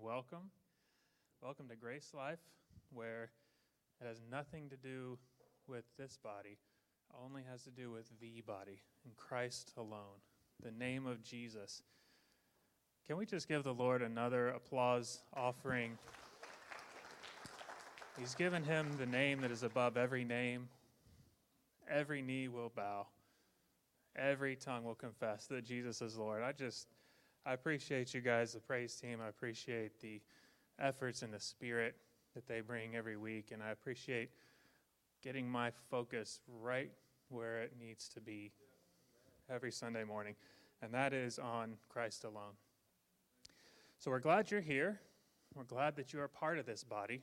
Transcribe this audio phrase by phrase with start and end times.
[0.00, 0.50] welcome.
[1.42, 2.38] Welcome to Grace Life,
[2.92, 3.30] where
[4.00, 5.18] it has nothing to do
[5.66, 6.58] with this body,
[7.24, 10.20] only has to do with the body, in Christ alone,
[10.62, 11.82] the name of Jesus.
[13.06, 15.98] Can we just give the Lord another applause offering?
[18.18, 20.68] He's given him the name that is above every name.
[21.90, 23.06] Every knee will bow.
[24.14, 26.42] Every tongue will confess that Jesus is Lord.
[26.42, 26.88] I just,
[27.48, 29.20] I appreciate you guys, the praise team.
[29.24, 30.20] I appreciate the
[30.78, 31.96] efforts and the spirit
[32.34, 33.52] that they bring every week.
[33.52, 34.28] And I appreciate
[35.22, 36.90] getting my focus right
[37.30, 38.52] where it needs to be
[39.48, 40.34] every Sunday morning,
[40.82, 42.52] and that is on Christ alone.
[43.98, 45.00] So we're glad you're here.
[45.54, 47.22] We're glad that you are part of this body.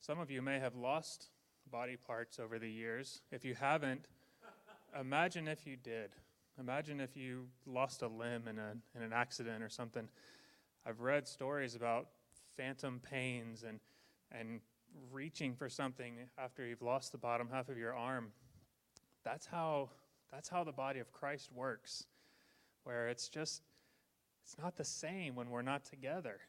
[0.00, 1.26] Some of you may have lost
[1.70, 3.20] body parts over the years.
[3.30, 4.08] If you haven't,
[4.98, 6.12] imagine if you did.
[6.58, 10.08] Imagine if you lost a limb in, a, in an accident or something.
[10.84, 12.08] I've read stories about
[12.56, 13.78] phantom pains and,
[14.32, 14.60] and
[15.12, 18.32] reaching for something after you've lost the bottom half of your arm.
[19.24, 19.90] That's how,
[20.32, 22.06] that's how the body of Christ works,
[22.82, 23.62] where it's just,
[24.42, 26.40] it's not the same when we're not together.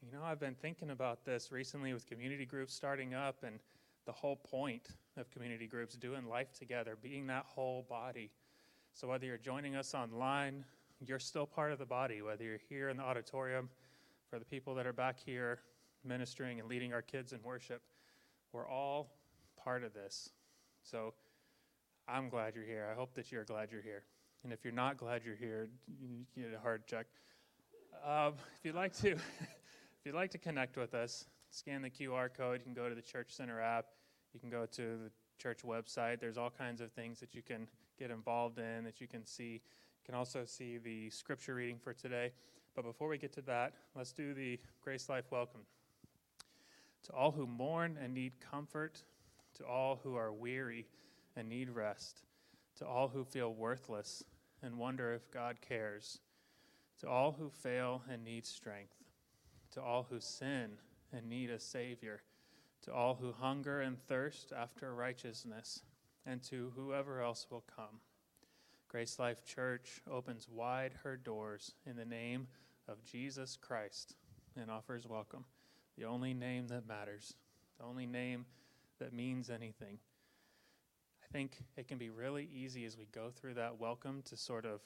[0.00, 3.58] You know, I've been thinking about this recently with community groups starting up and
[4.04, 8.30] the whole point of community groups doing life together, being that whole body.
[8.96, 10.64] So whether you're joining us online,
[11.04, 13.68] you're still part of the body, whether you're here in the auditorium,
[14.30, 15.58] for the people that are back here
[16.02, 17.82] ministering and leading our kids in worship,
[18.54, 19.12] we're all
[19.62, 20.30] part of this.
[20.82, 21.12] So
[22.08, 22.88] I'm glad you're here.
[22.90, 24.04] I hope that you're glad you're here.
[24.44, 25.68] And if you're not glad you're here,
[26.00, 27.04] you get a hard check.
[28.02, 29.20] Um, if you'd like to, if
[30.06, 32.60] you'd like to connect with us, scan the QR code.
[32.60, 33.88] You can go to the Church Center app.
[34.32, 36.18] You can go to the church website.
[36.18, 39.52] There's all kinds of things that you can get involved in that you can see.
[39.52, 42.32] You can also see the scripture reading for today.
[42.74, 45.62] But before we get to that, let's do the Grace Life welcome.
[47.04, 49.02] To all who mourn and need comfort,
[49.54, 50.86] to all who are weary
[51.36, 52.22] and need rest,
[52.78, 54.22] to all who feel worthless
[54.62, 56.20] and wonder if God cares,
[57.00, 58.96] to all who fail and need strength,
[59.72, 60.72] to all who sin
[61.12, 62.22] and need a Savior,
[62.82, 65.82] to all who hunger and thirst after righteousness,
[66.26, 68.00] and to whoever else will come.
[68.88, 72.48] Grace Life Church opens wide her doors in the name
[72.88, 74.16] of Jesus Christ
[74.60, 75.44] and offers welcome,
[75.96, 77.34] the only name that matters,
[77.78, 78.46] the only name
[78.98, 79.98] that means anything.
[81.22, 84.64] I think it can be really easy as we go through that welcome to sort
[84.64, 84.80] of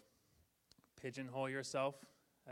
[1.01, 1.95] pigeonhole yourself.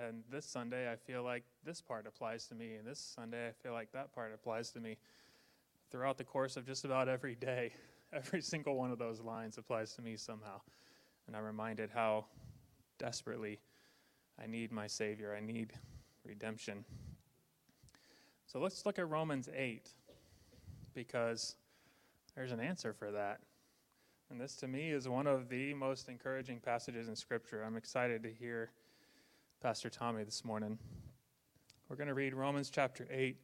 [0.01, 3.53] And this Sunday, I feel like this part applies to me, and this Sunday, I
[3.63, 4.99] feel like that part applies to me.
[5.91, 7.73] Throughout the course of just about every day,
[8.13, 10.61] every single one of those lines applies to me somehow.
[11.27, 12.27] And I'm reminded how
[12.99, 13.61] desperately
[14.43, 15.35] I need my Savior.
[15.37, 15.73] I need
[16.25, 16.85] redemption.
[18.47, 19.91] So let's look at Romans 8
[20.95, 21.57] because
[22.35, 23.41] there's an answer for that.
[24.31, 27.63] And this to me is one of the most encouraging passages in Scripture.
[27.63, 28.71] I'm excited to hear
[29.63, 30.79] Pastor Tommy this morning.
[31.89, 33.39] We're going to read Romans chapter 8,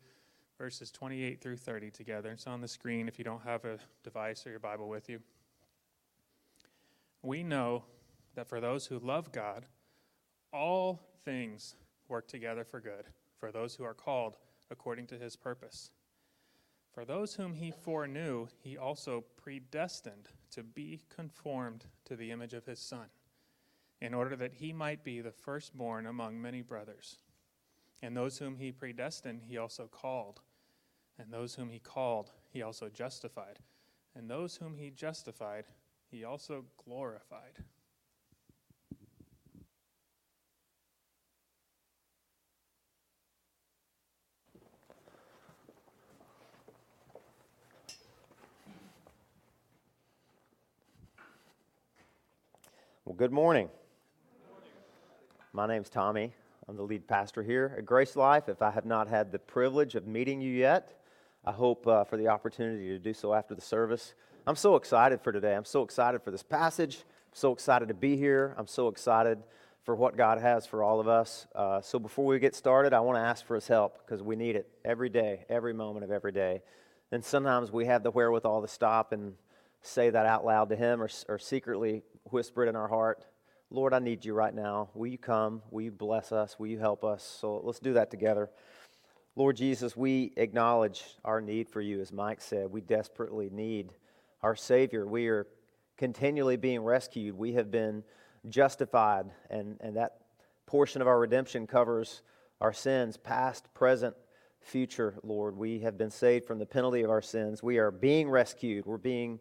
[0.58, 2.30] verses 28 through 30 together.
[2.30, 5.20] It's on the screen if you don't have a device or your Bible with you.
[7.22, 7.84] We know
[8.34, 9.66] that for those who love God,
[10.52, 11.74] all things
[12.08, 13.06] work together for good,
[13.38, 14.36] for those who are called
[14.70, 15.90] according to his purpose.
[16.92, 22.66] For those whom he foreknew, he also predestined to be conformed to the image of
[22.66, 23.06] his Son,
[24.00, 27.18] in order that he might be the firstborn among many brothers.
[28.04, 30.42] And those whom he predestined, he also called.
[31.18, 33.60] And those whom he called, he also justified.
[34.14, 35.64] And those whom he justified,
[36.10, 37.64] he also glorified.
[53.06, 53.70] Well, good morning.
[55.54, 56.34] My name's Tommy.
[56.66, 58.48] I'm the lead pastor here at Grace Life.
[58.48, 60.98] If I have not had the privilege of meeting you yet,
[61.44, 64.14] I hope uh, for the opportunity to do so after the service.
[64.46, 65.54] I'm so excited for today.
[65.54, 66.96] I'm so excited for this passage.
[66.96, 68.54] I'm so excited to be here.
[68.56, 69.42] I'm so excited
[69.84, 71.46] for what God has for all of us.
[71.54, 74.34] Uh, so before we get started, I want to ask for His help because we
[74.34, 76.62] need it every day, every moment of every day.
[77.12, 79.34] And sometimes we have the wherewithal to stop and
[79.82, 83.26] say that out loud to Him or, or secretly whisper it in our heart.
[83.74, 84.88] Lord, I need you right now.
[84.94, 85.60] Will you come?
[85.72, 86.60] Will you bless us?
[86.60, 87.24] Will you help us?
[87.40, 88.48] So let's do that together.
[89.34, 92.70] Lord Jesus, we acknowledge our need for you, as Mike said.
[92.70, 93.90] We desperately need
[94.44, 95.08] our Savior.
[95.08, 95.48] We are
[95.96, 97.36] continually being rescued.
[97.36, 98.04] We have been
[98.48, 100.18] justified, and, and that
[100.66, 102.22] portion of our redemption covers
[102.60, 104.14] our sins, past, present,
[104.60, 105.56] future, Lord.
[105.56, 107.60] We have been saved from the penalty of our sins.
[107.60, 108.86] We are being rescued.
[108.86, 109.40] We're being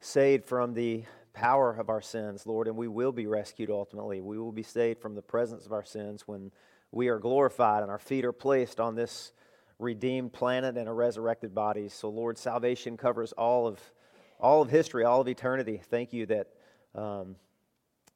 [0.00, 4.20] saved from the power of our sins, Lord, and we will be rescued ultimately.
[4.20, 6.50] We will be saved from the presence of our sins when
[6.92, 9.32] we are glorified and our feet are placed on this
[9.78, 11.88] redeemed planet and a resurrected body.
[11.88, 13.80] So, Lord, salvation covers all of
[14.40, 15.80] all of history, all of eternity.
[15.90, 16.48] Thank you that
[16.94, 17.36] um,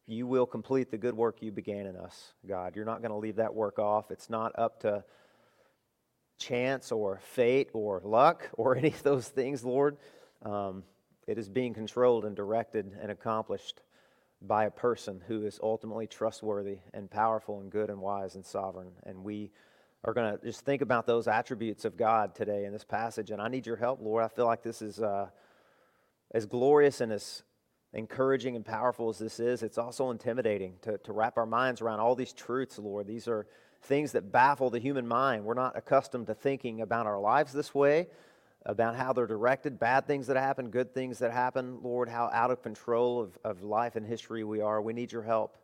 [0.06, 2.76] you will complete the good work you began in us, God.
[2.76, 4.10] You're not going to leave that work off.
[4.10, 5.04] It's not up to
[6.38, 9.96] chance or fate or luck or any of those things, Lord.
[10.42, 10.82] Um,
[11.26, 13.82] it is being controlled and directed and accomplished
[14.42, 18.90] by a person who is ultimately trustworthy and powerful and good and wise and sovereign.
[19.04, 19.50] And we
[20.04, 23.30] are going to just think about those attributes of God today in this passage.
[23.30, 24.22] And I need your help, Lord.
[24.22, 25.28] I feel like this is uh,
[26.32, 27.42] as glorious and as
[27.94, 32.00] encouraging and powerful as this is, it's also intimidating to, to wrap our minds around
[32.00, 33.06] all these truths, Lord.
[33.06, 33.46] These are
[33.82, 35.44] things that baffle the human mind.
[35.44, 38.08] We're not accustomed to thinking about our lives this way
[38.66, 41.80] about how they're directed, bad things that happen, good things that happen.
[41.82, 44.80] Lord, how out of control of, of life and history we are.
[44.80, 45.58] We need your help.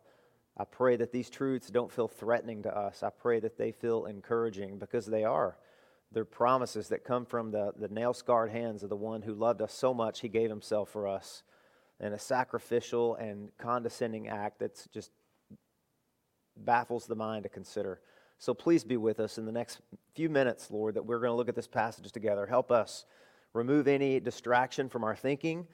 [0.57, 3.01] I pray that these truths don't feel threatening to us.
[3.01, 5.57] I pray that they feel encouraging because they are.
[6.11, 9.61] They're promises that come from the, the nail scarred hands of the one who loved
[9.61, 11.41] us so much he gave himself for us
[11.99, 15.11] in a sacrificial and condescending act that's just
[16.57, 18.01] baffles the mind to consider.
[18.41, 19.81] So please be with us in the next
[20.15, 22.47] few minutes, Lord, that we're going to look at this passage together.
[22.47, 23.05] Help us
[23.53, 25.67] remove any distraction from our thinking.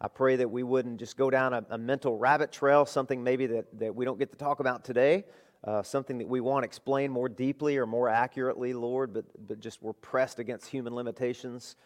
[0.00, 3.46] I pray that we wouldn't just go down a, a mental rabbit trail, something maybe
[3.48, 5.24] that, that we don't get to talk about today,
[5.64, 9.60] uh, something that we want to explain more deeply or more accurately, Lord, but, but
[9.60, 11.76] just we're pressed against human limitations.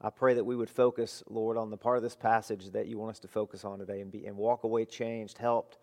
[0.00, 2.98] I pray that we would focus, Lord, on the part of this passage that you
[2.98, 5.78] want us to focus on today and, be, and walk away changed, helped,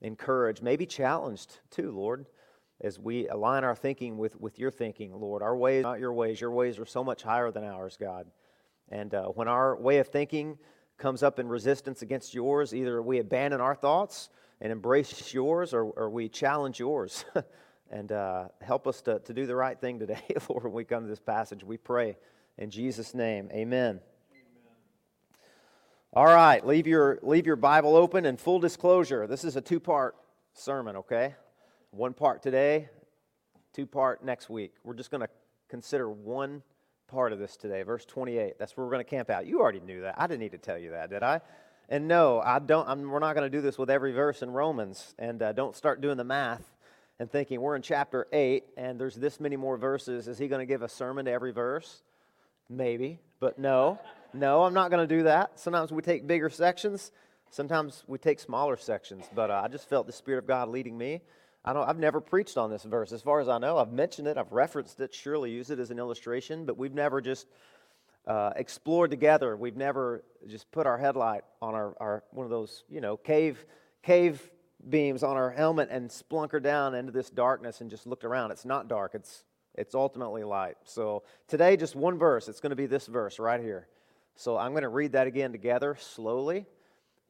[0.00, 2.26] encouraged, maybe challenged too, Lord
[2.82, 5.42] as we align our thinking with, with your thinking, Lord.
[5.42, 6.40] Our ways, not your ways.
[6.40, 8.26] Your ways are so much higher than ours, God.
[8.90, 10.58] And uh, when our way of thinking
[10.98, 14.28] comes up in resistance against yours, either we abandon our thoughts
[14.60, 17.24] and embrace yours or, or we challenge yours.
[17.90, 21.04] and uh, help us to, to do the right thing today, Lord, when we come
[21.04, 21.62] to this passage.
[21.62, 22.16] We pray
[22.58, 23.48] in Jesus' name.
[23.52, 24.00] Amen.
[26.14, 29.26] All right, leave your, leave your Bible open and full disclosure.
[29.26, 30.14] This is a two part
[30.52, 31.34] sermon, okay?
[31.94, 32.88] One part today,
[33.74, 34.72] two part next week.
[34.82, 35.28] We're just going to
[35.68, 36.62] consider one
[37.06, 38.54] part of this today, verse 28.
[38.58, 39.46] That's where we're going to camp out.
[39.46, 40.14] You already knew that.
[40.16, 41.42] I didn't need to tell you that, did I?
[41.90, 42.88] And no, I don't.
[42.88, 45.14] I'm, we're not going to do this with every verse in Romans.
[45.18, 46.64] And uh, don't start doing the math
[47.20, 50.28] and thinking we're in chapter 8 and there's this many more verses.
[50.28, 52.02] Is he going to give a sermon to every verse?
[52.70, 53.98] Maybe, but no.
[54.32, 55.60] No, I'm not going to do that.
[55.60, 57.12] Sometimes we take bigger sections,
[57.50, 59.26] sometimes we take smaller sections.
[59.34, 61.20] But uh, I just felt the Spirit of God leading me
[61.64, 63.12] I don't, I've never preached on this verse.
[63.12, 65.90] As far as I know, I've mentioned it, I've referenced it, surely use it as
[65.90, 67.46] an illustration, but we've never just
[68.26, 69.56] uh, explored together.
[69.56, 73.64] We've never just put our headlight on our, our one of those, you know, cave,
[74.02, 74.50] cave
[74.88, 78.50] beams on our helmet and splunker down into this darkness and just looked around.
[78.50, 79.44] It's not dark, it's,
[79.74, 80.76] it's ultimately light.
[80.84, 82.48] So today, just one verse.
[82.48, 83.86] It's going to be this verse right here.
[84.34, 86.66] So I'm going to read that again together slowly.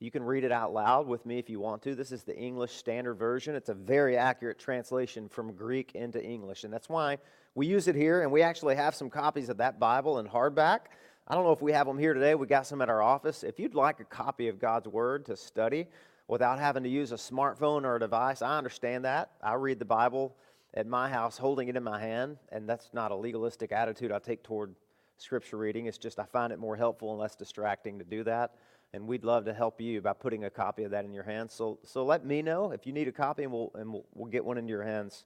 [0.03, 1.95] You can read it out loud with me if you want to.
[1.95, 3.55] This is the English Standard Version.
[3.55, 7.19] It's a very accurate translation from Greek into English, and that's why
[7.55, 8.23] we use it here.
[8.23, 10.87] And we actually have some copies of that Bible in hardback.
[11.29, 12.35] I don't know if we have them here today.
[12.35, 13.45] We got some at our office.
[13.45, 15.87] If you'd like a copy of God's Word to study
[16.27, 19.31] without having to use a smartphone or a device, I understand that.
[19.41, 20.35] I read the Bible
[20.75, 24.19] at my house holding it in my hand, and that's not a legalistic attitude I
[24.19, 24.75] take toward
[25.17, 25.87] Scripture reading.
[25.87, 28.57] It's just I find it more helpful and less distracting to do that
[28.95, 31.55] and we'd love to help you by putting a copy of that in your hands.
[31.55, 34.31] So, so let me know if you need a copy, and we'll and we'll, we'll
[34.31, 35.25] get one into your hands.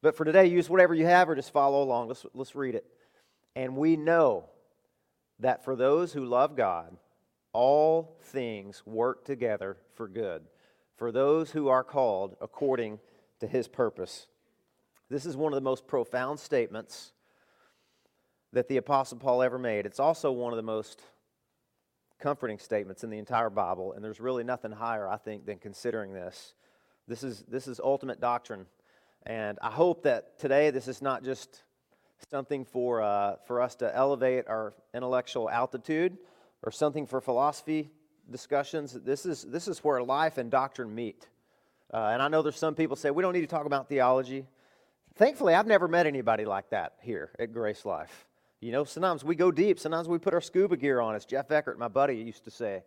[0.00, 2.08] But for today, use whatever you have, or just follow along.
[2.08, 2.86] Let's let's read it.
[3.54, 4.46] And we know
[5.40, 6.96] that for those who love God,
[7.52, 10.42] all things work together for good,
[10.96, 13.00] for those who are called according
[13.40, 14.26] to His purpose.
[15.10, 17.12] This is one of the most profound statements
[18.52, 19.84] that the Apostle Paul ever made.
[19.84, 21.02] It's also one of the most
[22.22, 26.12] comforting statements in the entire Bible, and there's really nothing higher, I think, than considering
[26.12, 26.54] this.
[27.08, 28.66] This is, this is ultimate doctrine.
[29.26, 31.64] And I hope that today this is not just
[32.30, 36.16] something for, uh, for us to elevate our intellectual altitude
[36.62, 37.90] or something for philosophy
[38.30, 38.92] discussions.
[38.92, 41.26] This is, this is where life and doctrine meet.
[41.92, 44.46] Uh, and I know there's some people say we don't need to talk about theology.
[45.16, 48.26] Thankfully, I've never met anybody like that here at Grace Life.
[48.62, 49.80] You know, sometimes we go deep.
[49.80, 52.84] Sometimes we put our scuba gear on, as Jeff Eckert, my buddy, used to say.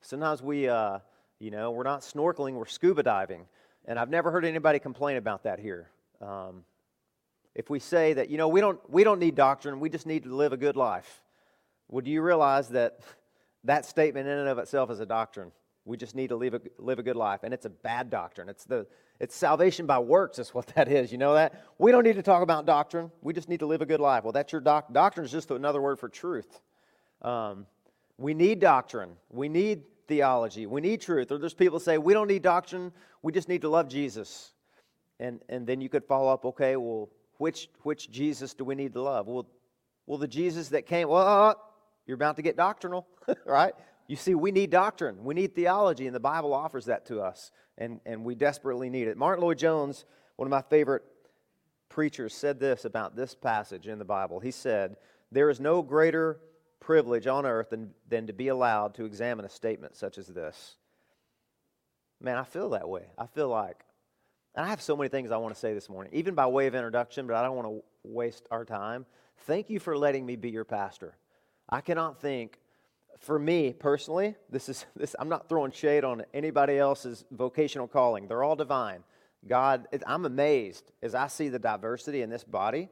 [0.00, 1.00] Sometimes we, uh,
[1.38, 3.44] you know, we're not snorkeling, we're scuba diving.
[3.84, 5.90] And I've never heard anybody complain about that here.
[6.22, 6.64] Um,
[7.54, 10.22] if we say that, you know, we don't, we don't need doctrine, we just need
[10.22, 11.22] to live a good life,
[11.90, 13.00] would you realize that
[13.64, 15.52] that statement in and of itself is a doctrine?
[15.88, 17.40] We just need to live a, live a good life.
[17.42, 18.48] And it's a bad doctrine.
[18.48, 18.86] It's, the,
[19.18, 21.10] it's salvation by works, is what that is.
[21.10, 21.64] You know that?
[21.78, 23.10] We don't need to talk about doctrine.
[23.22, 24.22] We just need to live a good life.
[24.22, 26.60] Well, that's your doc- doctrine, is just another word for truth.
[27.22, 27.66] Um,
[28.18, 29.12] we need doctrine.
[29.30, 30.66] We need theology.
[30.66, 31.32] We need truth.
[31.32, 32.92] Or there's people say, we don't need doctrine.
[33.22, 34.52] We just need to love Jesus.
[35.18, 38.92] And, and then you could follow up, okay, well, which, which Jesus do we need
[38.92, 39.26] to love?
[39.26, 39.46] Well,
[40.06, 41.54] well, the Jesus that came, well, uh,
[42.06, 43.06] you're about to get doctrinal,
[43.46, 43.74] right?
[44.08, 45.22] You see, we need doctrine.
[45.22, 49.06] We need theology, and the Bible offers that to us, and, and we desperately need
[49.06, 49.16] it.
[49.16, 50.04] Martyn Lloyd-Jones,
[50.36, 51.04] one of my favorite
[51.88, 54.40] preachers, said this about this passage in the Bible.
[54.40, 54.96] He said,
[55.30, 56.40] There is no greater
[56.80, 60.76] privilege on earth than, than to be allowed to examine a statement such as this.
[62.20, 63.04] Man, I feel that way.
[63.16, 63.84] I feel like
[64.58, 66.66] and I have so many things I want to say this morning, even by way
[66.66, 69.06] of introduction, but I don't want to waste our time.
[69.42, 71.16] Thank you for letting me be your pastor.
[71.68, 72.58] I cannot think,
[73.18, 75.14] for me personally, this is this.
[75.18, 78.28] I'm not throwing shade on anybody else's vocational calling.
[78.28, 79.02] They're all divine.
[79.46, 82.88] God, I'm amazed as I see the diversity in this body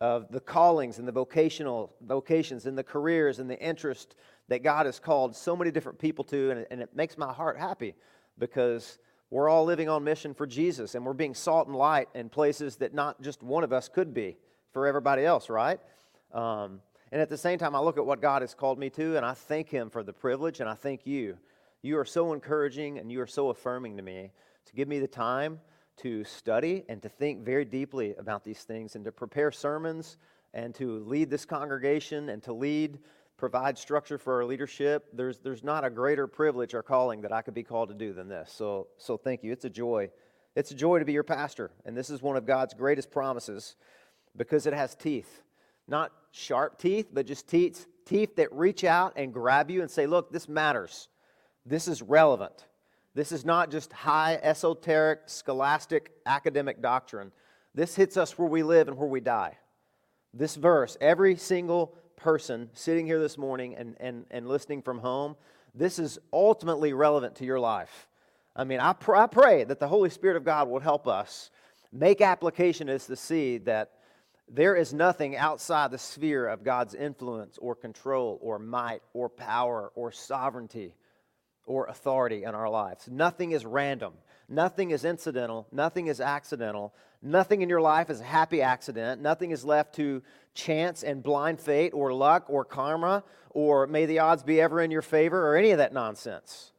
[0.00, 4.16] of the callings and the vocational vocations and the careers and the interest
[4.48, 7.58] that God has called so many different people to, and, and it makes my heart
[7.58, 7.94] happy
[8.38, 8.98] because
[9.30, 12.76] we're all living on mission for Jesus, and we're being salt and light in places
[12.76, 14.38] that not just one of us could be
[14.72, 15.80] for everybody else, right?
[16.32, 16.80] Um,
[17.10, 19.24] and at the same time, I look at what God has called me to, and
[19.24, 21.38] I thank Him for the privilege, and I thank you.
[21.80, 24.32] You are so encouraging and you are so affirming to me
[24.66, 25.60] to give me the time
[25.98, 30.16] to study and to think very deeply about these things and to prepare sermons
[30.54, 32.98] and to lead this congregation and to lead
[33.36, 35.06] provide structure for our leadership.
[35.12, 38.12] There's, there's not a greater privilege or calling that I could be called to do
[38.12, 38.52] than this.
[38.52, 39.52] So, so thank you.
[39.52, 40.10] It's a joy.
[40.56, 41.70] It's a joy to be your pastor.
[41.84, 43.76] And this is one of God's greatest promises
[44.36, 45.42] because it has teeth.
[45.88, 50.06] Not sharp teeth, but just teeth, teeth that reach out and grab you and say,
[50.06, 51.08] look, this matters.
[51.66, 52.66] This is relevant.
[53.14, 57.32] This is not just high esoteric, scholastic, academic doctrine.
[57.74, 59.58] This hits us where we live and where we die.
[60.34, 65.36] This verse, every single person sitting here this morning and, and, and listening from home,
[65.74, 68.08] this is ultimately relevant to your life.
[68.54, 71.50] I mean, I, pr- I pray that the Holy Spirit of God will help us
[71.92, 73.92] make application as to see that
[74.50, 79.92] there is nothing outside the sphere of God's influence or control or might or power
[79.94, 80.94] or sovereignty
[81.66, 83.08] or authority in our lives.
[83.10, 84.14] Nothing is random.
[84.48, 85.66] Nothing is incidental.
[85.70, 86.94] Nothing is accidental.
[87.20, 89.20] Nothing in your life is a happy accident.
[89.20, 90.22] Nothing is left to
[90.54, 94.90] chance and blind fate or luck or karma or may the odds be ever in
[94.90, 96.72] your favor or any of that nonsense.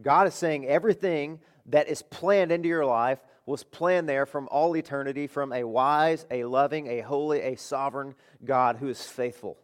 [0.00, 4.76] God is saying everything that is planned into your life was planned there from all
[4.76, 9.56] eternity from a wise, a loving, a holy, a sovereign God who is faithful.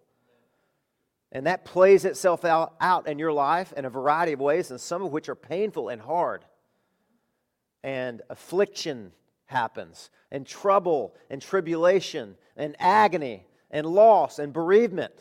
[1.32, 4.80] And that plays itself out, out in your life in a variety of ways, and
[4.80, 6.44] some of which are painful and hard.
[7.82, 9.12] And affliction
[9.46, 15.14] happens, and trouble, and tribulation, and agony, and loss, and bereavement,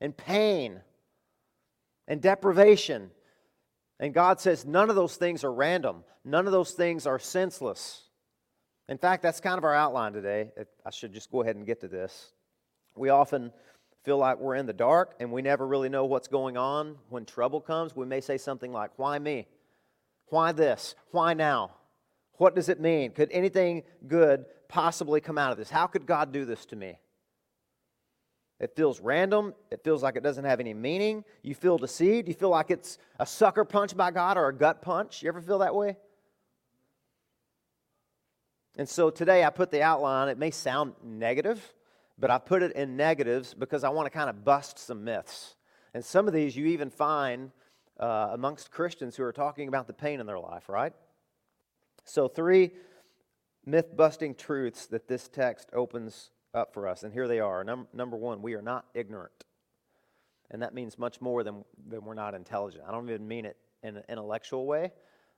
[0.00, 0.80] and pain,
[2.06, 3.10] and deprivation.
[4.00, 8.02] And God says none of those things are random, none of those things are senseless.
[8.88, 10.50] In fact, that's kind of our outline today.
[10.84, 12.32] I should just go ahead and get to this.
[12.94, 13.50] We often
[14.04, 16.96] feel like we're in the dark and we never really know what's going on.
[17.08, 19.46] When trouble comes, we may say something like, Why me?
[20.26, 20.94] Why this?
[21.10, 21.72] Why now?
[22.34, 23.12] What does it mean?
[23.12, 25.70] Could anything good possibly come out of this?
[25.70, 26.98] How could God do this to me?
[28.60, 29.54] It feels random.
[29.70, 31.24] It feels like it doesn't have any meaning.
[31.42, 32.28] You feel deceived.
[32.28, 35.22] You feel like it's a sucker punch by God or a gut punch.
[35.22, 35.96] You ever feel that way?
[38.76, 40.28] And so today I put the outline.
[40.28, 41.74] It may sound negative,
[42.18, 45.56] but I put it in negatives because I want to kind of bust some myths.
[45.92, 47.52] And some of these you even find
[47.98, 50.92] uh, amongst Christians who are talking about the pain in their life, right?
[52.04, 52.72] So, three
[53.64, 57.02] myth busting truths that this text opens up for us.
[57.02, 57.64] And here they are.
[57.64, 59.32] Num- number one, we are not ignorant.
[60.50, 62.84] And that means much more than, than we're not intelligent.
[62.86, 64.92] I don't even mean it in an intellectual way,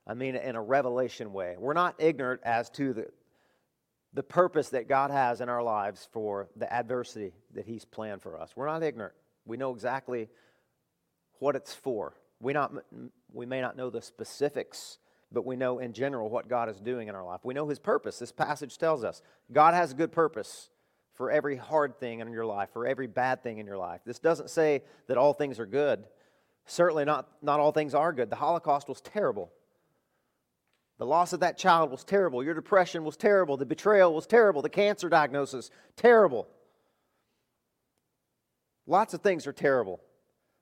[0.05, 1.55] I mean it in a revelation way.
[1.57, 3.07] We're not ignorant as to the,
[4.13, 8.39] the purpose that God has in our lives for the adversity that He's planned for
[8.39, 8.51] us.
[8.55, 9.13] We're not ignorant.
[9.45, 10.29] We know exactly
[11.39, 12.13] what it's for.
[12.39, 12.71] We, not,
[13.33, 14.99] we may not know the specifics
[15.31, 17.41] but we know in general what God is doing in our life.
[17.43, 18.19] We know His purpose.
[18.19, 19.21] This passage tells us
[19.51, 20.69] God has a good purpose
[21.17, 24.01] for every hard thing in your life, for every bad thing in your life.
[24.05, 26.05] This doesn't say that all things are good.
[26.67, 28.29] Certainly, not, not all things are good.
[28.29, 29.51] The Holocaust was terrible.
[30.99, 32.43] The loss of that child was terrible.
[32.43, 33.57] Your depression was terrible.
[33.57, 34.61] The betrayal was terrible.
[34.61, 36.47] The cancer diagnosis, terrible.
[38.85, 39.99] Lots of things are terrible.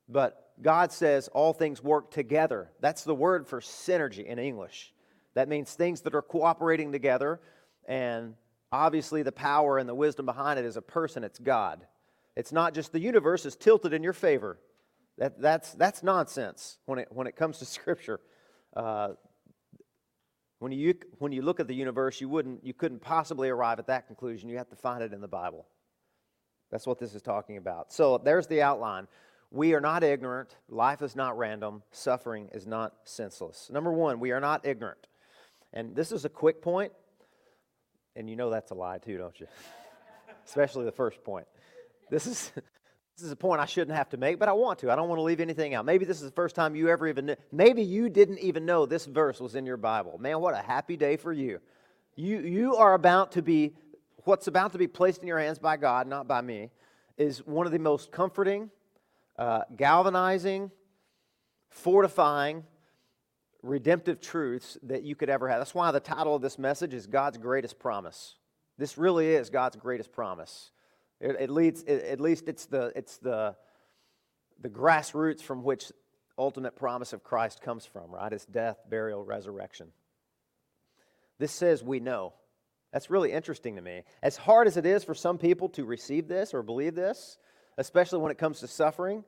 [0.08, 2.72] But God says all things work together.
[2.80, 4.94] That's the word for synergy in English.
[5.34, 7.42] That means things that are cooperating together.
[7.88, 8.36] And
[8.75, 11.86] obviously, the power and the wisdom behind it is a person, it's God.
[12.36, 14.60] It's not just the universe is tilted in your favor.
[15.17, 18.20] That, that's, that's nonsense when it, when it comes to Scripture.
[18.75, 19.10] Uh,
[20.60, 23.88] when you, when you look at the universe, you, wouldn't, you couldn't possibly arrive at
[23.88, 24.50] that conclusion.
[24.50, 25.65] You have to find it in the Bible.
[26.72, 27.94] That's what this is talking about.
[27.94, 29.08] So there's the outline.
[29.51, 30.55] We are not ignorant.
[30.67, 31.84] Life is not random.
[31.91, 33.70] Suffering is not senseless.
[33.72, 35.08] Number one, we are not ignorant.
[35.74, 36.91] And this is a quick point,
[38.16, 39.48] and you know that's a lie too, don't you?
[40.46, 41.48] Especially the first point.
[42.10, 42.52] This is,
[43.16, 44.92] this is a point I shouldn't have to make, but I want to.
[44.92, 45.86] I don't want to leave anything out.
[45.86, 47.36] Maybe this is the first time you ever even.
[47.52, 50.18] Maybe you didn't even know this verse was in your Bible.
[50.18, 51.60] Man, what a happy day for you.
[52.16, 53.74] You, you are about to be,
[54.24, 56.70] what's about to be placed in your hands by God, not by me,
[57.18, 58.70] is one of the most comforting,
[59.38, 60.72] uh, galvanizing,
[61.70, 62.64] fortifying,
[63.66, 65.60] redemptive truths that you could ever have.
[65.60, 68.36] That's why the title of this message is God's Greatest Promise.
[68.78, 70.72] This really is God's greatest promise.
[71.20, 73.56] It, it leads, it, at least it's the, it's the,
[74.62, 75.92] the grassroots from which
[76.38, 78.32] ultimate promise of Christ comes from, right?
[78.32, 79.88] It's death, burial, resurrection.
[81.40, 82.34] This says we know.
[82.92, 84.04] That's really interesting to me.
[84.22, 87.38] As hard as it is for some people to receive this or believe this,
[87.78, 89.24] especially when it comes to suffering,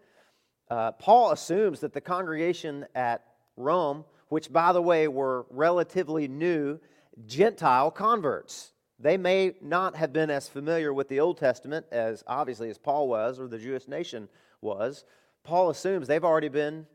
[0.70, 3.24] uh, Paul assumes that the congregation at
[3.56, 6.80] Rome, which by the way were relatively new
[7.26, 12.70] Gentile converts, they may not have been as familiar with the Old Testament as obviously
[12.70, 14.28] as Paul was or the Jewish nation
[14.62, 15.06] was.
[15.44, 16.88] Paul assumes they've already been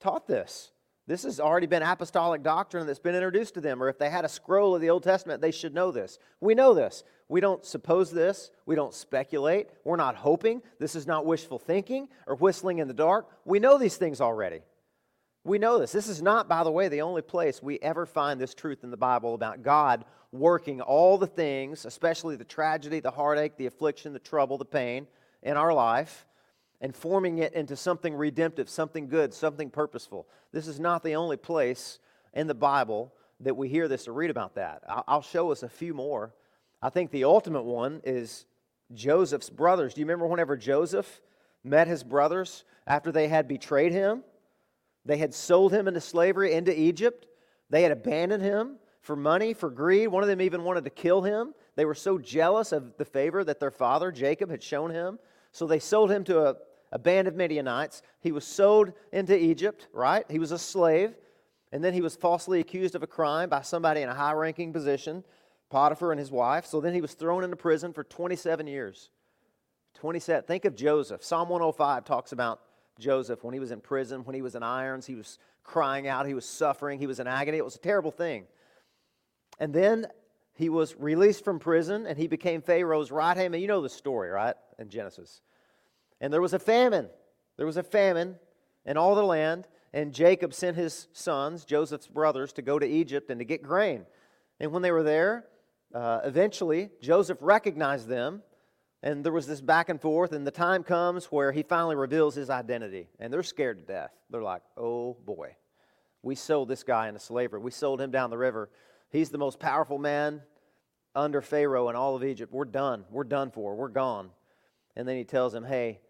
[0.00, 0.72] taught this.
[1.06, 4.24] This has already been apostolic doctrine that's been introduced to them, or if they had
[4.24, 6.18] a scroll of the Old Testament, they should know this.
[6.40, 7.02] We know this.
[7.28, 8.50] We don't suppose this.
[8.64, 9.68] We don't speculate.
[9.84, 10.62] We're not hoping.
[10.78, 13.28] This is not wishful thinking or whistling in the dark.
[13.44, 14.60] We know these things already.
[15.42, 15.92] We know this.
[15.92, 18.90] This is not, by the way, the only place we ever find this truth in
[18.90, 24.12] the Bible about God working all the things, especially the tragedy, the heartache, the affliction,
[24.12, 25.06] the trouble, the pain
[25.42, 26.26] in our life,
[26.82, 30.28] and forming it into something redemptive, something good, something purposeful.
[30.52, 31.98] This is not the only place
[32.34, 34.82] in the Bible that we hear this or read about that.
[35.08, 36.34] I'll show us a few more.
[36.82, 38.44] I think the ultimate one is
[38.92, 39.94] Joseph's brothers.
[39.94, 41.22] Do you remember whenever Joseph
[41.64, 44.22] met his brothers after they had betrayed him?
[45.10, 47.26] They had sold him into slavery into Egypt.
[47.68, 50.06] They had abandoned him for money, for greed.
[50.06, 51.52] One of them even wanted to kill him.
[51.74, 55.18] They were so jealous of the favor that their father, Jacob, had shown him.
[55.50, 56.56] So they sold him to a,
[56.92, 58.02] a band of Midianites.
[58.20, 60.24] He was sold into Egypt, right?
[60.30, 61.16] He was a slave.
[61.72, 64.72] And then he was falsely accused of a crime by somebody in a high ranking
[64.72, 65.24] position,
[65.70, 66.66] Potiphar and his wife.
[66.66, 69.10] So then he was thrown into prison for 27 years.
[69.94, 70.44] 27.
[70.44, 71.24] Think of Joseph.
[71.24, 72.60] Psalm 105 talks about
[73.00, 75.06] Joseph when he was in prison, when he was in irons.
[75.06, 77.58] He was crying out, he was suffering, he was in agony.
[77.58, 78.46] It was a terrible thing.
[79.58, 80.06] And then
[80.54, 83.60] he was released from prison and he became Pharaoh's right hand man.
[83.60, 84.54] You know the story, right?
[84.78, 85.40] In Genesis.
[86.20, 87.08] And there was a famine.
[87.56, 88.36] There was a famine
[88.84, 89.66] in all the land.
[89.92, 94.06] And Jacob sent his sons, Joseph's brothers, to go to Egypt and to get grain.
[94.60, 95.46] And when they were there,
[95.94, 98.42] uh, eventually Joseph recognized them.
[99.02, 100.32] And there was this back and forth.
[100.32, 103.08] And the time comes where he finally reveals his identity.
[103.18, 104.10] And they're scared to death.
[104.28, 105.56] They're like, oh boy,
[106.22, 107.60] we sold this guy into slavery.
[107.60, 108.70] We sold him down the river.
[109.08, 110.42] He's the most powerful man
[111.14, 112.52] under Pharaoh in all of Egypt.
[112.52, 113.04] We're done.
[113.10, 113.74] We're done for.
[113.74, 114.30] We're gone.
[114.96, 116.00] And then he tells him, hey,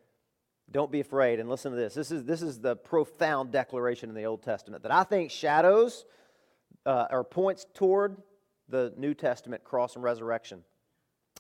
[0.71, 1.41] don't be afraid.
[1.41, 1.95] And listen to this.
[1.95, 6.05] This is, this is the profound declaration in the Old Testament that I think shadows
[6.85, 8.17] uh, or points toward
[8.69, 10.63] the New Testament cross and resurrection.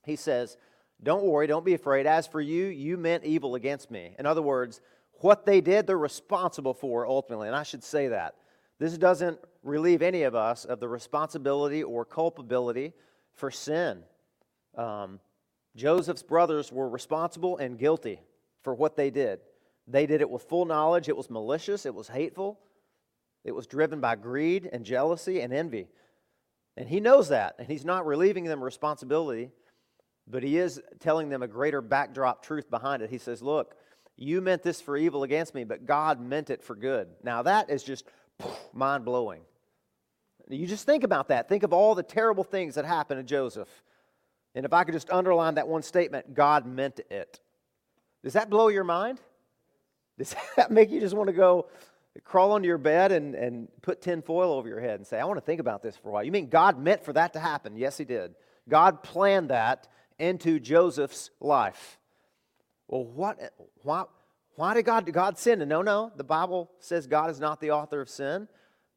[0.05, 0.57] He says,
[1.03, 2.07] Don't worry, don't be afraid.
[2.07, 4.15] As for you, you meant evil against me.
[4.19, 4.81] In other words,
[5.21, 7.47] what they did, they're responsible for ultimately.
[7.47, 8.35] And I should say that.
[8.79, 12.95] This doesn't relieve any of us of the responsibility or culpability
[13.35, 14.03] for sin.
[14.77, 15.21] Um,
[15.77, 18.21] Joseph's brothers were responsible and guilty
[18.63, 19.41] for what they did.
[19.87, 21.09] They did it with full knowledge.
[21.09, 22.61] It was malicious, it was hateful,
[23.45, 25.89] it was driven by greed and jealousy and envy.
[26.77, 29.51] And he knows that, and he's not relieving them responsibility,
[30.31, 33.11] but he is telling them a greater backdrop truth behind it.
[33.11, 33.75] He says, Look,
[34.17, 37.09] you meant this for evil against me, but God meant it for good.
[37.23, 38.05] Now, that is just
[38.73, 39.43] mind blowing.
[40.49, 41.49] You just think about that.
[41.49, 43.69] Think of all the terrible things that happened to Joseph.
[44.55, 47.41] And if I could just underline that one statement, God meant it.
[48.23, 49.21] Does that blow your mind?
[50.19, 51.69] Does that make you just want to go,
[52.25, 55.25] crawl under your bed and, and put tin foil over your head and say, I
[55.25, 56.25] want to think about this for a while.
[56.25, 57.77] You mean God meant for that to happen?
[57.77, 58.35] Yes, He did.
[58.69, 59.89] God planned that
[60.21, 61.99] into Joseph's life.
[62.87, 63.39] Well, what,
[63.83, 64.05] why,
[64.55, 65.67] why did God, God sin?
[65.67, 68.47] No, no, the Bible says God is not the author of sin,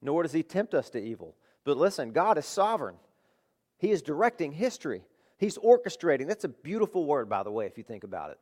[0.01, 1.35] nor does He tempt us to evil.
[1.63, 2.95] But listen, God is sovereign.
[3.77, 5.03] He is directing history.
[5.37, 6.27] He's orchestrating.
[6.27, 8.39] That's a beautiful word, by the way, if you think about it.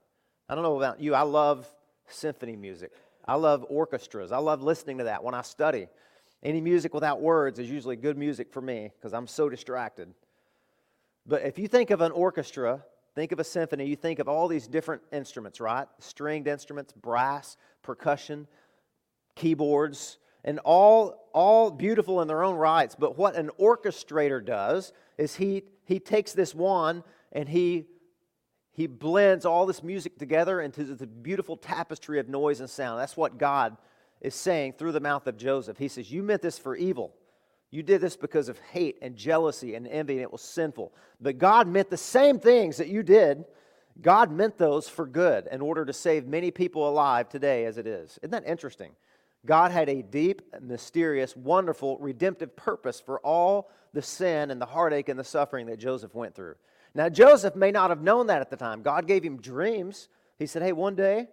[0.50, 1.14] I don't know about you.
[1.14, 1.68] I love
[2.08, 2.92] symphony music.
[3.28, 4.32] I love orchestras.
[4.32, 5.88] I love listening to that when I study.
[6.44, 10.14] Any music without words is usually good music for me because I'm so distracted.
[11.26, 12.84] But if you think of an orchestra,
[13.16, 15.88] think of a symphony, you think of all these different instruments, right?
[16.00, 18.48] Stringed instruments, brass, percussion,
[19.36, 22.96] keyboards, and all, all beautiful in their own rights.
[22.98, 27.86] But what an orchestrator does is he, he takes this one and he
[28.74, 33.00] he blends all this music together into the beautiful tapestry of noise and sound.
[33.00, 33.76] That's what God
[34.22, 35.78] is saying through the mouth of Joseph.
[35.78, 37.14] He says, You meant this for evil.
[37.72, 40.94] You did this because of hate and jealousy and envy, and it was sinful.
[41.22, 43.46] But God meant the same things that you did.
[44.02, 47.88] God meant those for good in order to save many people alive today as it
[47.88, 48.20] is.
[48.22, 48.92] Isn't that interesting?
[49.46, 55.10] God had a deep, mysterious, wonderful, redemptive purpose for all the sin and the heartache
[55.10, 56.56] and the suffering that Joseph went through.
[56.94, 58.82] Now, Joseph may not have known that at the time.
[58.82, 60.10] God gave him dreams.
[60.38, 61.28] He said, Hey, one day,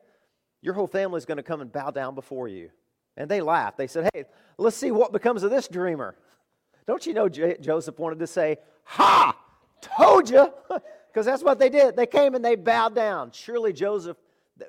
[0.63, 2.71] your whole family is going to come and bow down before you.
[3.17, 3.77] And they laughed.
[3.77, 4.25] They said, Hey,
[4.57, 6.17] let's see what becomes of this dreamer.
[6.89, 9.39] Don't you know J- Joseph wanted to say, Ha!
[9.81, 10.53] Told you!
[11.11, 11.97] Because that's what they did.
[11.97, 13.33] They came and they bowed down.
[13.33, 14.19] Surely Joseph,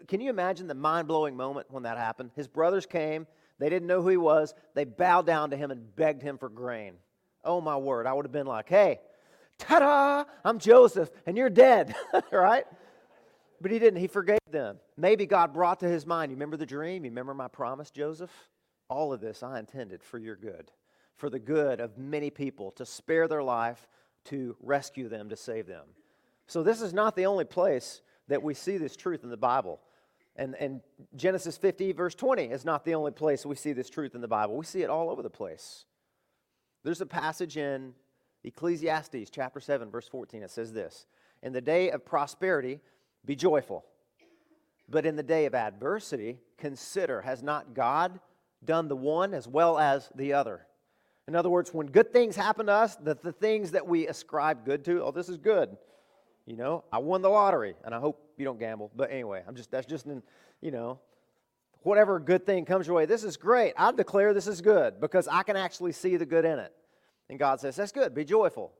[0.07, 2.31] can you imagine the mind blowing moment when that happened?
[2.33, 3.27] His brothers came.
[3.59, 4.55] They didn't know who he was.
[4.73, 6.93] They bowed down to him and begged him for grain.
[7.43, 8.07] Oh, my word.
[8.07, 8.99] I would have been like, Hey,
[9.59, 11.93] ta da, I'm Joseph, and you're dead,
[12.31, 12.65] right?
[13.61, 13.99] But he didn't.
[13.99, 14.77] He forgave them.
[14.97, 17.03] Maybe God brought to his mind, you remember the dream?
[17.03, 18.31] You remember my promise, Joseph?
[18.89, 20.71] All of this I intended for your good,
[21.19, 23.87] for the good of many people, to spare their life,
[24.25, 25.85] to rescue them, to save them.
[26.47, 29.81] So this is not the only place that we see this truth in the Bible.
[30.35, 30.81] And, and
[31.15, 34.27] Genesis 50, verse 20, is not the only place we see this truth in the
[34.27, 34.55] Bible.
[34.55, 35.85] We see it all over the place.
[36.83, 37.93] There's a passage in
[38.43, 41.05] Ecclesiastes chapter 7, verse 14, it says this
[41.43, 42.79] In the day of prosperity,
[43.25, 43.83] be joyful.
[44.87, 48.19] But in the day of adversity, consider has not God
[48.63, 50.65] done the one as well as the other?
[51.29, 54.65] In other words, when good things happen to us, the, the things that we ascribe
[54.65, 55.77] good to, oh, this is good.
[56.47, 58.89] You know, I won the lottery, and I hope you don't gamble.
[58.95, 60.23] But anyway, I'm just that's just an,
[60.59, 60.99] you know,
[61.83, 63.05] whatever good thing comes your way.
[63.05, 63.73] This is great.
[63.77, 66.73] I declare this is good because I can actually see the good in it.
[67.29, 68.73] And God says, That's good, be joyful.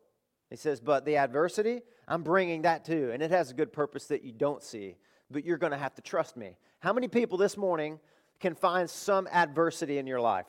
[0.49, 3.11] He says, But the adversity, I'm bringing that too.
[3.13, 4.95] And it has a good purpose that you don't see,
[5.29, 6.57] but you're going to have to trust me.
[6.79, 7.99] How many people this morning
[8.39, 10.47] can find some adversity in your life?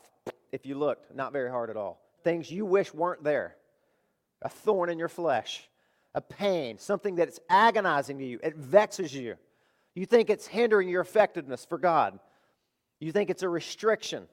[0.51, 2.01] If you looked, not very hard at all.
[2.23, 3.55] Things you wish weren't there.
[4.41, 5.67] A thorn in your flesh,
[6.13, 9.35] a pain, something that's agonizing to you, it vexes you.
[9.93, 12.19] You think it's hindering your effectiveness for God.
[12.99, 14.27] You think it's a restriction,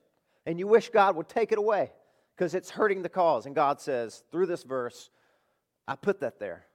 [0.46, 1.92] and you wish God would take it away
[2.36, 3.46] because it's hurting the cause.
[3.46, 5.10] And God says, through this verse,
[5.86, 6.66] I put that there.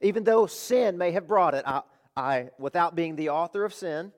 [0.00, 1.82] Even though sin may have brought it, I,
[2.16, 4.12] I, without being the author of sin,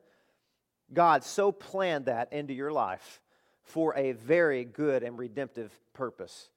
[0.92, 3.20] God so planned that into your life
[3.68, 6.48] for a very good and redemptive purpose.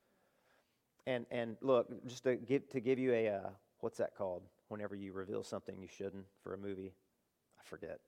[1.06, 3.50] And, and look, just to give, to give you a, uh,
[3.82, 4.43] what's that called?
[4.69, 6.93] Whenever you reveal something you shouldn't for a movie,
[7.60, 8.00] I forget.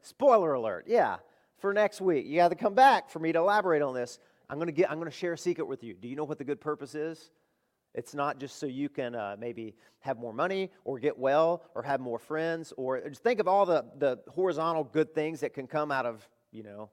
[0.00, 1.18] Spoiler alert, yeah.
[1.58, 4.18] For next week, you got to come back for me to elaborate on this.
[4.48, 5.92] I'm going to get I'm going to share a secret with you.
[5.92, 7.30] Do you know what the good purpose is?
[7.94, 11.82] It's not just so you can uh, maybe have more money or get well or
[11.82, 15.66] have more friends or just think of all the, the horizontal good things that can
[15.66, 16.88] come out of, you know,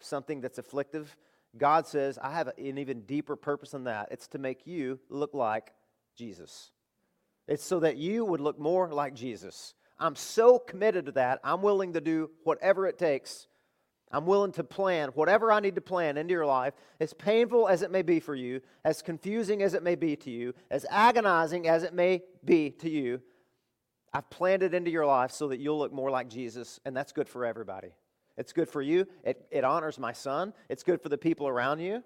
[0.00, 1.16] something that's afflictive.
[1.56, 4.08] God says, I have an even deeper purpose than that.
[4.10, 5.72] It's to make you look like
[6.16, 6.70] Jesus.
[7.48, 9.74] It's so that you would look more like Jesus.
[9.98, 11.40] I'm so committed to that.
[11.42, 13.46] I'm willing to do whatever it takes
[14.12, 17.82] I'm willing to plan whatever I need to plan into your life, as painful as
[17.82, 21.66] it may be for you, as confusing as it may be to you, as agonizing
[21.66, 23.20] as it may be to you.
[24.12, 27.12] I've planned it into your life so that you'll look more like Jesus, and that's
[27.12, 27.94] good for everybody.
[28.36, 29.06] It's good for you.
[29.24, 30.52] It, it honors my son.
[30.68, 32.02] It's good for the people around you.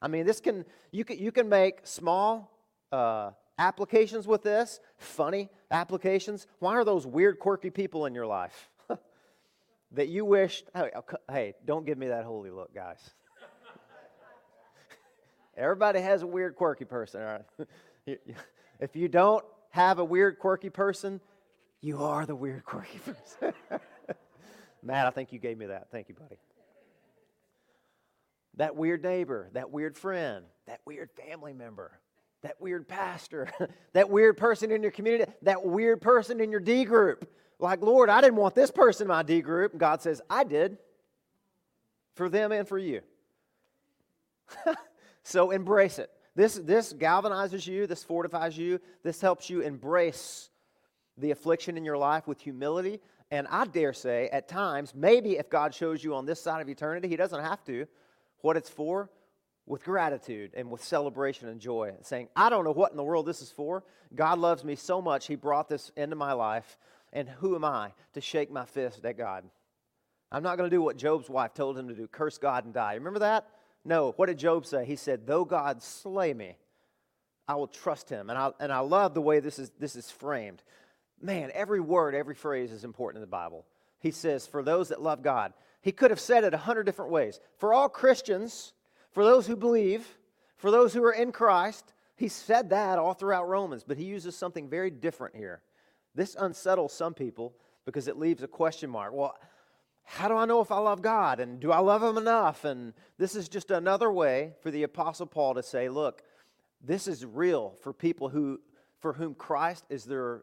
[0.00, 2.50] I mean, this can you can you can make small
[2.92, 6.46] uh, applications with this, funny applications.
[6.58, 8.70] Why are those weird, quirky people in your life?
[9.92, 10.90] that you wished, hey,
[11.30, 13.10] hey, don't give me that holy look, guys.
[15.56, 17.38] Everybody has a weird, quirky person, all
[18.06, 18.06] right?
[18.80, 21.20] if you don't have a weird, quirky person,
[21.80, 23.54] you are the weird, quirky person.
[24.84, 25.88] Matt, I think you gave me that.
[25.90, 26.36] Thank you, buddy.
[28.56, 31.98] that weird neighbor, that weird friend, that weird family member,
[32.42, 33.48] that weird pastor,
[33.94, 37.28] that weird person in your community, that weird person in your D group.
[37.58, 39.76] Like, Lord, I didn't want this person in my D group.
[39.78, 40.76] God says, I did
[42.14, 43.00] for them and for you.
[45.22, 46.10] so embrace it.
[46.36, 50.50] This, this galvanizes you, this fortifies you, this helps you embrace
[51.16, 53.00] the affliction in your life with humility.
[53.30, 56.68] And I dare say, at times, maybe if God shows you on this side of
[56.68, 57.86] eternity, He doesn't have to,
[58.42, 59.10] what it's for,
[59.66, 63.26] with gratitude and with celebration and joy, saying, I don't know what in the world
[63.26, 63.82] this is for.
[64.14, 66.76] God loves me so much, He brought this into my life.
[67.12, 69.44] And who am I to shake my fist at God?
[70.32, 72.74] I'm not going to do what Job's wife told him to do curse God and
[72.74, 72.94] die.
[72.94, 73.46] Remember that?
[73.84, 74.12] No.
[74.16, 74.84] What did Job say?
[74.84, 76.56] He said, Though God slay me,
[77.46, 78.30] I will trust him.
[78.30, 80.62] And I, and I love the way this is, this is framed.
[81.20, 83.64] Man, every word, every phrase is important in the Bible.
[83.98, 85.52] He says, For those that love God.
[85.80, 87.40] He could have said it a hundred different ways.
[87.58, 88.72] For all Christians,
[89.12, 90.06] for those who believe,
[90.56, 94.36] for those who are in Christ, he said that all throughout Romans, but he uses
[94.36, 95.62] something very different here.
[96.14, 99.12] This unsettles some people because it leaves a question mark.
[99.12, 99.36] Well,
[100.04, 101.40] how do I know if I love God?
[101.40, 102.64] And do I love Him enough?
[102.64, 106.22] And this is just another way for the Apostle Paul to say, look,
[106.82, 108.60] this is real for people who,
[109.00, 110.42] for whom Christ is their,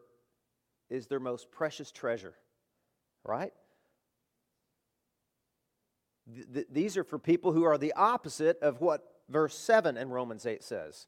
[0.92, 2.34] is their most precious treasure,
[3.24, 3.52] right?
[6.32, 10.10] Th- th- these are for people who are the opposite of what verse 7 in
[10.10, 11.06] Romans 8 says.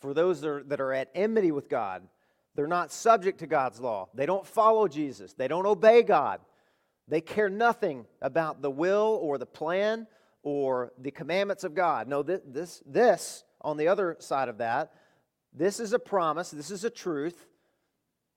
[0.00, 2.06] For those that are, that are at enmity with God,
[2.54, 4.08] they're not subject to God's law.
[4.14, 5.34] They don't follow Jesus.
[5.34, 6.40] They don't obey God.
[7.08, 10.06] They care nothing about the will or the plan
[10.42, 12.06] or the commandments of God.
[12.06, 14.92] No, this, this, this, on the other side of that,
[15.52, 17.46] this is a promise, this is a truth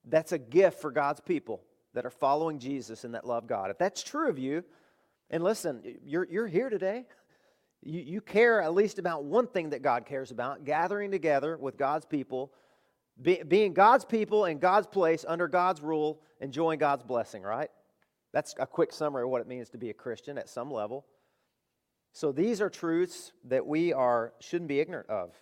[0.04, 1.62] that's a gift for God's people
[1.94, 3.70] that are following Jesus and that love God.
[3.70, 4.64] If that's true of you,
[5.30, 7.06] and listen, you're, you're here today.
[7.82, 11.76] You, you care at least about one thing that God cares about gathering together with
[11.76, 12.52] God's people,
[13.20, 17.70] be, being God's people in God's place under God's rule, enjoying God's blessing, right?
[18.32, 21.06] That's a quick summary of what it means to be a Christian at some level.
[22.12, 25.32] So these are truths that we are shouldn't be ignorant of.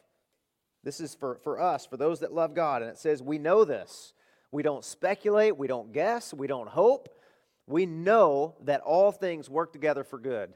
[0.84, 2.82] This is for, for us, for those that love God.
[2.82, 4.12] And it says, we know this.
[4.50, 7.08] We don't speculate, we don't guess, we don't hope.
[7.66, 10.54] We know that all things work together for good.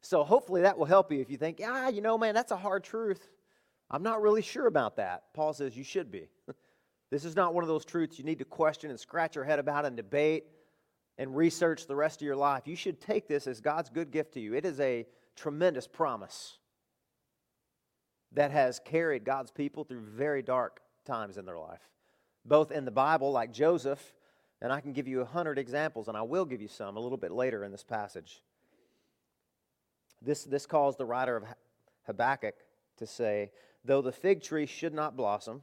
[0.00, 2.56] So hopefully that will help you if you think, ah, you know, man, that's a
[2.56, 3.28] hard truth.
[3.90, 5.24] I'm not really sure about that.
[5.34, 6.28] Paul says you should be.
[7.10, 9.58] This is not one of those truths you need to question and scratch your head
[9.58, 10.44] about and debate
[11.18, 12.68] and research the rest of your life.
[12.68, 14.54] You should take this as God's good gift to you.
[14.54, 16.58] It is a tremendous promise
[18.30, 21.88] that has carried God's people through very dark times in their life,
[22.44, 24.14] both in the Bible, like Joseph,
[24.62, 27.00] and I can give you a hundred examples, and I will give you some a
[27.00, 28.42] little bit later in this passage.
[30.22, 31.44] This, this caused the writer of
[32.06, 32.54] Habakkuk
[32.98, 33.50] to say,
[33.84, 35.62] Though the fig tree should not blossom,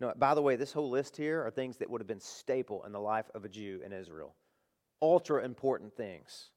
[0.00, 2.84] no, by the way, this whole list here are things that would have been staple
[2.84, 4.34] in the life of a Jew in Israel.
[5.02, 6.50] Ultra important things.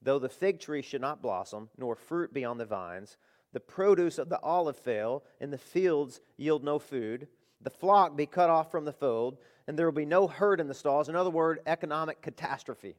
[0.00, 3.18] Though the fig tree should not blossom, nor fruit be on the vines,
[3.52, 7.28] the produce of the olive fail, and the fields yield no food,
[7.60, 10.68] the flock be cut off from the fold, and there will be no herd in
[10.68, 11.08] the stalls.
[11.08, 12.96] In other words, economic catastrophe.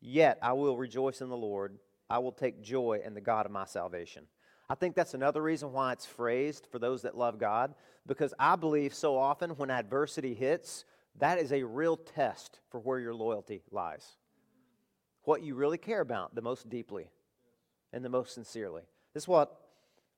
[0.00, 1.78] Yet I will rejoice in the Lord.
[2.08, 4.26] I will take joy in the God of my salvation.
[4.68, 7.74] I think that's another reason why it's phrased for those that love God,
[8.06, 10.84] because I believe so often when adversity hits,
[11.18, 14.16] that is a real test for where your loyalty lies.
[15.24, 17.10] What you really care about the most deeply
[17.92, 18.82] and the most sincerely.
[19.14, 19.60] This is what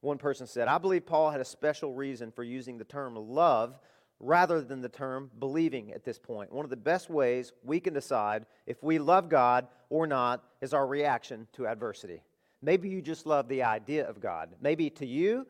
[0.01, 0.69] one person said.
[0.69, 3.79] I believe Paul had a special reason for using the term love
[4.21, 6.53] rather than the term believing at this point.
[6.53, 10.73] One of the best ways we can decide if we love God or not is
[10.73, 12.23] our reaction to adversity.
[12.63, 14.51] Maybe you just love the idea of God.
[14.61, 15.47] Maybe to you,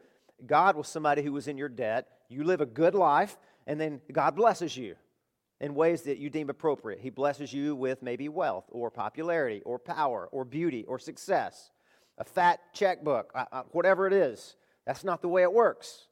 [0.47, 2.09] God was somebody who was in your debt.
[2.29, 4.97] You live a good life, and then God blesses you
[5.61, 7.01] in ways that you deem appropriate.
[7.01, 11.71] He blesses you with maybe wealth or popularity or power or beauty or success,
[12.19, 14.57] a fat checkbook, uh, uh, whatever it is.
[14.87, 16.07] That's not the way it works.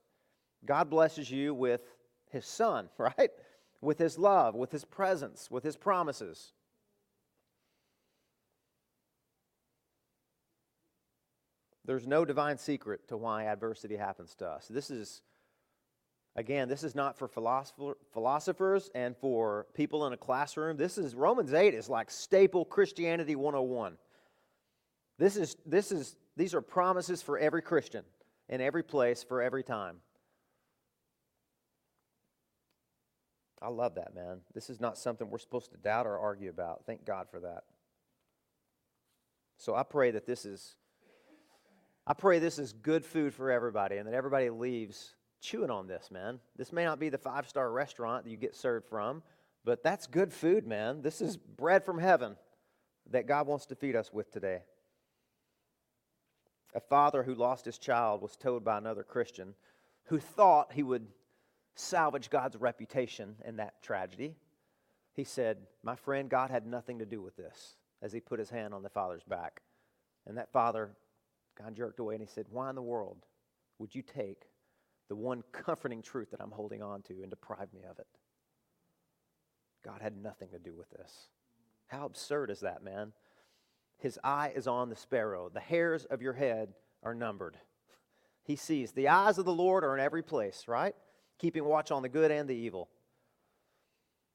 [0.64, 1.82] God blesses you with
[2.30, 3.30] His Son, right?
[3.80, 6.52] With His love, with His presence, with His promises.
[11.84, 14.68] There's no divine secret to why adversity happens to us.
[14.68, 15.22] This is,
[16.36, 20.76] again, this is not for philosopher, philosophers and for people in a classroom.
[20.76, 23.96] This is, Romans 8 is like staple Christianity 101.
[25.20, 28.04] This is, this is, these are promises for every Christian
[28.48, 29.96] in every place for every time.
[33.60, 34.38] I love that, man.
[34.54, 36.86] This is not something we're supposed to doubt or argue about.
[36.86, 37.64] Thank God for that.
[39.58, 40.76] So I pray that this is
[42.06, 46.10] I pray this is good food for everybody and that everybody leaves chewing on this,
[46.10, 46.40] man.
[46.56, 49.22] This may not be the five-star restaurant that you get served from,
[49.66, 51.02] but that's good food, man.
[51.02, 52.36] This is bread from heaven
[53.10, 54.62] that God wants to feed us with today.
[56.74, 59.54] A father who lost his child was told by another Christian
[60.04, 61.06] who thought he would
[61.74, 64.34] salvage God's reputation in that tragedy.
[65.14, 68.50] He said, My friend, God had nothing to do with this, as he put his
[68.50, 69.62] hand on the father's back.
[70.26, 70.90] And that father
[71.60, 73.26] God jerked away and he said, Why in the world
[73.78, 74.44] would you take
[75.08, 78.06] the one comforting truth that I'm holding on to and deprive me of it?
[79.84, 81.28] God had nothing to do with this.
[81.86, 83.12] How absurd is that, man?
[84.00, 85.50] His eye is on the sparrow.
[85.52, 87.56] The hairs of your head are numbered.
[88.42, 88.90] He sees.
[88.90, 90.94] The eyes of the Lord are in every place, right?
[91.38, 92.88] Keeping watch on the good and the evil.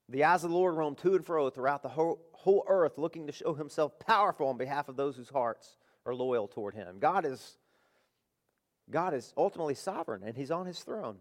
[0.07, 3.25] The eyes of the Lord roam to and fro throughout the whole, whole earth, looking
[3.27, 6.97] to show himself powerful on behalf of those whose hearts are loyal toward him.
[6.99, 7.57] God is,
[8.89, 11.17] God is ultimately sovereign, and he's on his throne.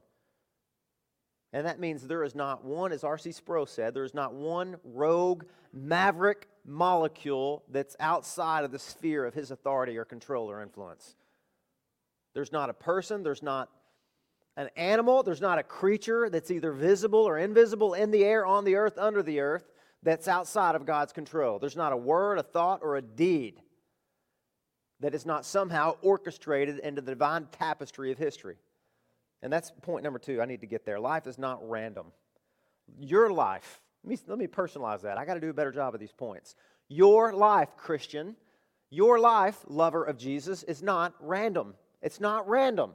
[1.53, 3.33] And that means there is not one, as R.C.
[3.33, 9.35] Sproul said, there is not one rogue, maverick molecule that's outside of the sphere of
[9.35, 11.17] his authority or control or influence.
[12.35, 13.71] There's not a person, there's not
[14.57, 18.65] an animal, there's not a creature that's either visible or invisible in the air, on
[18.65, 19.71] the earth, under the earth,
[20.03, 21.59] that's outside of God's control.
[21.59, 23.61] There's not a word, a thought, or a deed
[25.01, 28.57] that is not somehow orchestrated into the divine tapestry of history.
[29.43, 30.41] And that's point number two.
[30.41, 31.01] I need to get there.
[31.01, 32.07] Life is not random.
[32.99, 35.17] Your life, let me, let me personalize that.
[35.17, 36.55] I got to do a better job of these points.
[36.89, 38.37] Your life, Christian,
[38.91, 41.75] your life, lover of Jesus, is not random.
[42.03, 42.93] It's not random.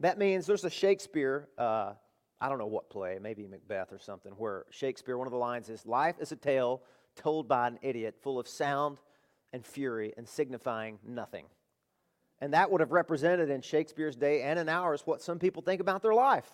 [0.00, 1.94] That means there's a Shakespeare, uh,
[2.38, 5.70] I don't know what play, maybe Macbeth or something, where Shakespeare, one of the lines
[5.70, 6.82] is Life is a tale
[7.16, 8.98] told by an idiot, full of sound
[9.54, 11.46] and fury and signifying nothing.
[12.40, 15.80] And that would have represented in Shakespeare's day and in ours what some people think
[15.80, 16.50] about their life.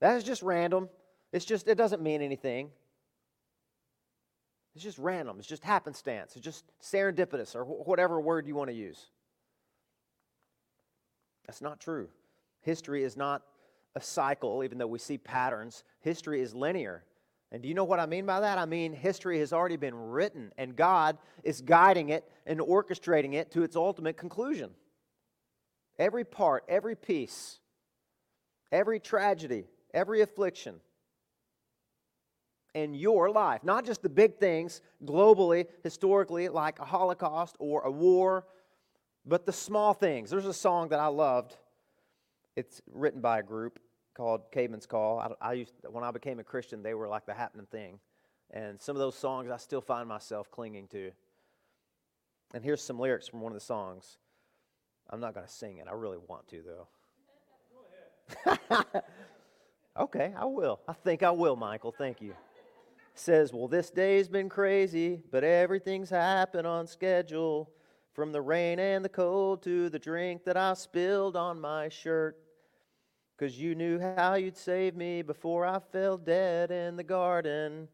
[0.00, 0.88] That is just random.
[1.32, 2.70] It's just, it doesn't mean anything.
[4.74, 5.36] It's just random.
[5.38, 6.36] It's just happenstance.
[6.36, 9.06] It's just serendipitous or wh- whatever word you want to use.
[11.46, 12.08] That's not true.
[12.60, 13.42] History is not
[13.96, 15.82] a cycle, even though we see patterns.
[16.00, 17.04] History is linear.
[17.52, 18.58] And do you know what I mean by that?
[18.58, 23.50] I mean, history has already been written, and God is guiding it and orchestrating it
[23.52, 24.70] to its ultimate conclusion.
[25.98, 27.58] Every part, every piece,
[28.70, 30.76] every tragedy, every affliction
[32.74, 37.90] in your life, not just the big things globally, historically, like a Holocaust or a
[37.90, 38.46] war,
[39.26, 40.30] but the small things.
[40.30, 41.56] There's a song that I loved.
[42.56, 43.78] It's written by a group
[44.14, 45.18] called Caedmon's Call.
[45.18, 47.98] I, I used when I became a Christian, they were like the happening thing,
[48.50, 51.10] and some of those songs I still find myself clinging to.
[52.52, 54.18] And here's some lyrics from one of the songs.
[55.08, 55.86] I'm not going to sing it.
[55.88, 56.88] I really want to though.
[59.98, 60.80] okay, I will.
[60.86, 61.92] I think I will, Michael.
[61.96, 62.34] Thank you.
[63.20, 67.70] Says, "Well, this day's been crazy, but everything's happened on schedule."
[68.12, 72.36] From the rain and the cold to the drink that I spilled on my shirt
[73.40, 77.88] because you knew how you'd save me before I fell dead in the garden.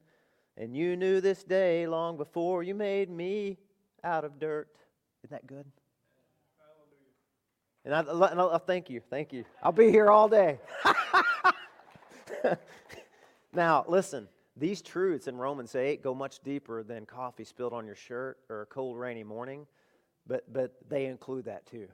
[0.56, 3.56] And you knew this day long before you made me
[4.02, 4.68] out of dirt.
[5.22, 5.64] Isn't that good?
[7.84, 9.44] And I, and I, oh, thank you, thank you.
[9.62, 10.58] I'll be here all day.
[13.52, 17.94] now, listen, these truths in Romans 8 go much deeper than coffee spilled on your
[17.94, 19.66] shirt or a cold, rainy morning,
[20.26, 21.88] but, but they include that too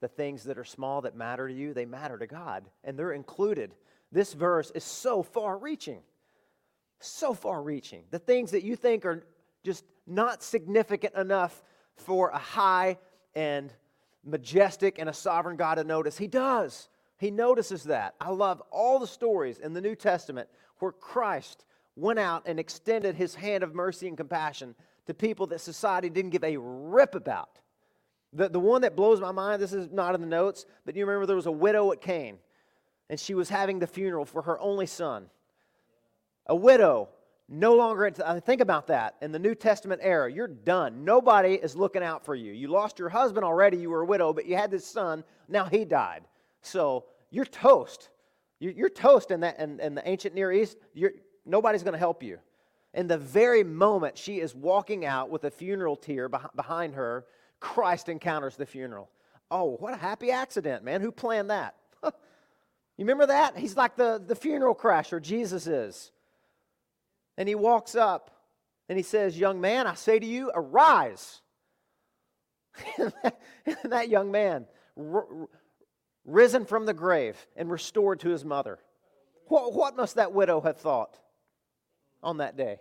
[0.00, 3.12] the things that are small that matter to you, they matter to God, and they're
[3.12, 3.74] included.
[4.12, 6.00] This verse is so far reaching.
[7.00, 8.04] So far reaching.
[8.10, 9.24] The things that you think are
[9.64, 11.62] just not significant enough
[11.96, 12.98] for a high
[13.34, 13.72] and
[14.24, 16.88] majestic and a sovereign God to notice, He does.
[17.18, 18.14] He notices that.
[18.20, 21.64] I love all the stories in the New Testament where Christ
[21.96, 24.74] went out and extended His hand of mercy and compassion
[25.06, 27.58] to people that society didn't give a rip about.
[28.32, 31.06] The, the one that blows my mind, this is not in the notes, but you
[31.06, 32.38] remember there was a widow at Nain,
[33.08, 35.26] and she was having the funeral for her only son.
[36.46, 37.08] A widow,
[37.48, 41.04] no longer, think about that in the New Testament era, you're done.
[41.04, 42.52] Nobody is looking out for you.
[42.52, 45.64] You lost your husband already, you were a widow, but you had this son, now
[45.64, 46.24] he died.
[46.62, 48.10] So you're toast.
[48.58, 50.78] You're toast in, that, in, in the ancient Near East.
[50.94, 51.12] You're,
[51.44, 52.38] nobody's going to help you.
[52.94, 57.26] In the very moment she is walking out with a funeral tear behind her,
[57.60, 59.10] Christ encounters the funeral.
[59.50, 61.02] Oh, what a happy accident, man.
[61.02, 61.76] Who planned that?
[62.04, 62.12] you
[62.98, 63.58] remember that?
[63.58, 66.10] He's like the, the funeral crasher, Jesus is.
[67.36, 68.30] And he walks up
[68.88, 71.42] And he says, Young man, I say to you, arise.
[72.98, 73.12] and
[73.84, 74.66] that young man,
[74.98, 75.26] r-
[76.26, 78.78] risen from the grave and restored to his mother.
[79.46, 81.18] What, what must that widow have thought
[82.22, 82.78] on that day?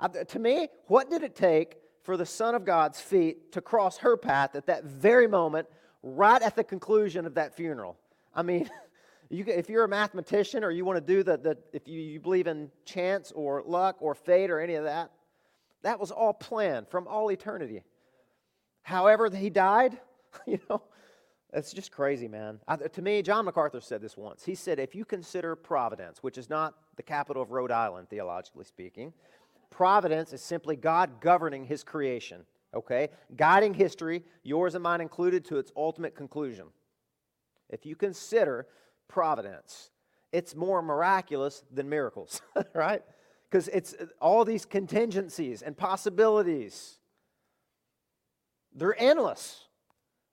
[0.00, 3.98] Uh, to me, what did it take for the Son of God's feet to cross
[3.98, 5.68] her path at that very moment,
[6.02, 7.96] right at the conclusion of that funeral?
[8.34, 8.68] I mean,
[9.30, 12.18] you, if you're a mathematician or you want to do the, the if you, you
[12.18, 15.10] believe in chance or luck or fate or any of that,
[15.82, 17.82] that was all planned from all eternity.
[18.82, 19.98] However, he died,
[20.46, 20.82] you know,
[21.54, 22.58] it's just crazy, man.
[22.66, 24.44] I, to me, John MacArthur said this once.
[24.44, 28.64] He said, if you consider Providence, which is not the capital of Rhode Island, theologically
[28.64, 29.12] speaking,
[29.70, 32.44] Providence is simply God governing his creation,
[32.74, 33.08] okay?
[33.36, 36.66] Guiding history, yours and mine included, to its ultimate conclusion.
[37.68, 38.66] If you consider
[39.08, 39.90] Providence,
[40.32, 42.42] it's more miraculous than miracles,
[42.74, 43.02] right?
[43.48, 46.98] Because it's uh, all these contingencies and possibilities.
[48.74, 49.63] They're endless.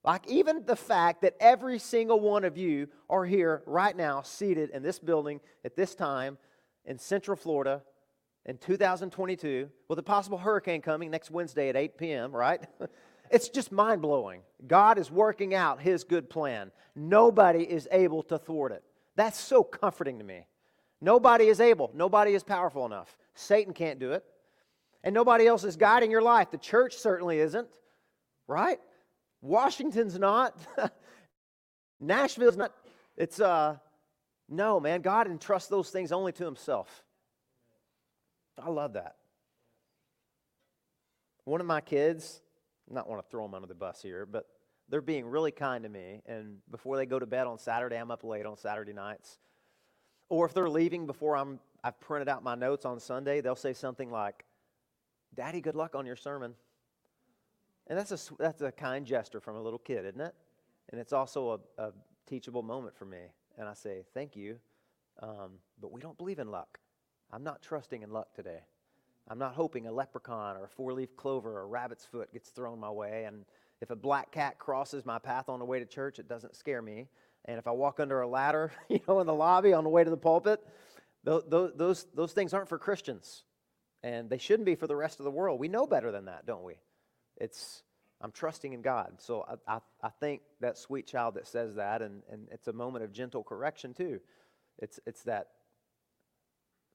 [0.04, 4.72] Like, even the fact that every single one of you are here right now, seated
[4.72, 6.38] in this building at this time
[6.86, 7.84] in Central Florida
[8.46, 12.66] in 2022 with a possible hurricane coming next Wednesday at 8 p.m., right?
[13.32, 14.42] it's just mind blowing.
[14.68, 16.72] God is working out His good plan.
[16.96, 18.84] Nobody is able to thwart it.
[19.16, 20.48] That's so comforting to me.
[21.00, 23.18] Nobody is able, nobody is powerful enough.
[23.34, 24.24] Satan can't do it.
[25.04, 26.52] And nobody else is guiding your life.
[26.52, 27.68] The church certainly isn't,
[28.48, 28.80] right?
[29.42, 30.56] Washington's not.
[32.00, 32.74] Nashville's not.
[33.18, 33.78] It's, uh,
[34.50, 37.04] no, man, God entrusts those things only to himself.
[38.62, 39.16] I love that.
[41.46, 42.42] One of my kids,
[42.90, 44.46] not want to throw them under the bus here, but
[44.90, 46.22] they're being really kind to me.
[46.26, 49.40] And before they go to bed on Saturday, I'm up late on Saturday nights.
[50.30, 53.74] Or if they're leaving before I'm, I've printed out my notes on Sunday, they'll say
[53.74, 54.46] something like,
[55.34, 56.54] Daddy, good luck on your sermon.
[57.92, 60.34] And that's a, that's a kind gesture from a little kid, isn't it?
[60.92, 61.92] And it's also a, a
[62.26, 63.18] teachable moment for me.
[63.58, 64.60] And I say, Thank you.
[65.22, 66.80] Um, but we don't believe in luck.
[67.34, 68.60] I'm not trusting in luck today.
[69.28, 72.48] I'm not hoping a leprechaun or a four leaf clover or a rabbit's foot gets
[72.52, 73.26] thrown my way.
[73.26, 73.44] And
[73.82, 76.82] if a black cat crosses my path on the way to church, it doesn't scare
[76.82, 77.10] me.
[77.44, 80.06] And if I walk under a ladder, you know, in the lobby on the way
[80.06, 80.66] to the pulpit,
[81.26, 81.44] those,
[81.76, 83.44] those, those things aren't for Christians.
[84.02, 85.60] And they shouldn't be for the rest of the world.
[85.60, 86.76] We know better than that, don't we?
[87.42, 87.84] It's
[88.22, 89.14] I'm trusting in God.
[89.18, 92.74] So I, I, I think that sweet child that says that, and, and it's a
[92.74, 94.20] moment of gentle correction too.
[94.78, 95.48] It's, it's that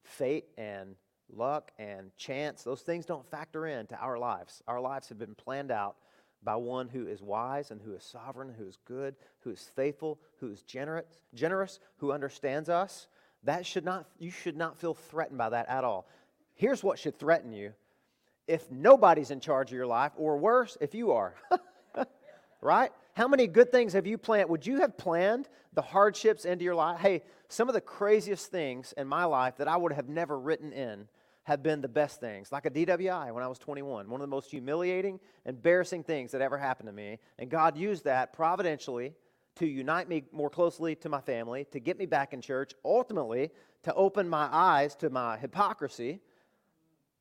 [0.05, 0.95] fate and
[1.35, 4.63] luck and chance, those things don't factor into our lives.
[4.69, 5.97] Our lives have been planned out
[6.45, 10.21] by one who is wise and who is sovereign, who is good, who is faithful,
[10.39, 13.09] who is generous, generous, who understands us.
[13.43, 16.09] That should not you should not feel threatened by that at all.
[16.55, 17.73] Here's what should threaten you
[18.47, 21.35] if nobody's in charge of your life, or worse, if you are.
[22.61, 22.91] right?
[23.15, 24.51] How many good things have you planned?
[24.51, 27.01] Would you have planned the hardships into your life?
[27.01, 30.73] Hey, some of the craziest things in my life that I would have never written
[30.73, 31.09] in
[31.45, 34.31] have been the best things, like a DWI when I was 21, one of the
[34.31, 37.21] most humiliating, embarrassing things that ever happened to me.
[37.39, 39.15] And God used that providentially
[39.57, 43.51] to unite me more closely to my family, to get me back in church, ultimately
[43.85, 46.21] to open my eyes to my hypocrisy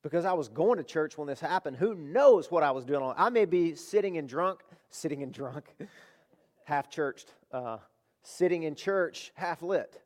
[0.06, 1.76] because I was going to church when this happened.
[1.78, 3.12] Who knows what I was doing?
[3.16, 5.64] I may be sitting and drunk, sitting and drunk,
[6.64, 7.78] half churched, uh,
[8.22, 10.00] sitting in church, half lit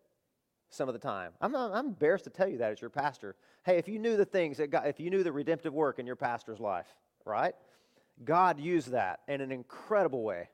[0.70, 1.32] some of the time.
[1.42, 3.36] I'm, not, I'm embarrassed to tell you that as your pastor.
[3.62, 6.06] Hey, if you knew the things that God, if you knew the redemptive work in
[6.06, 6.86] your pastor's life,
[7.26, 7.54] right?
[8.24, 10.48] God used that in an incredible way.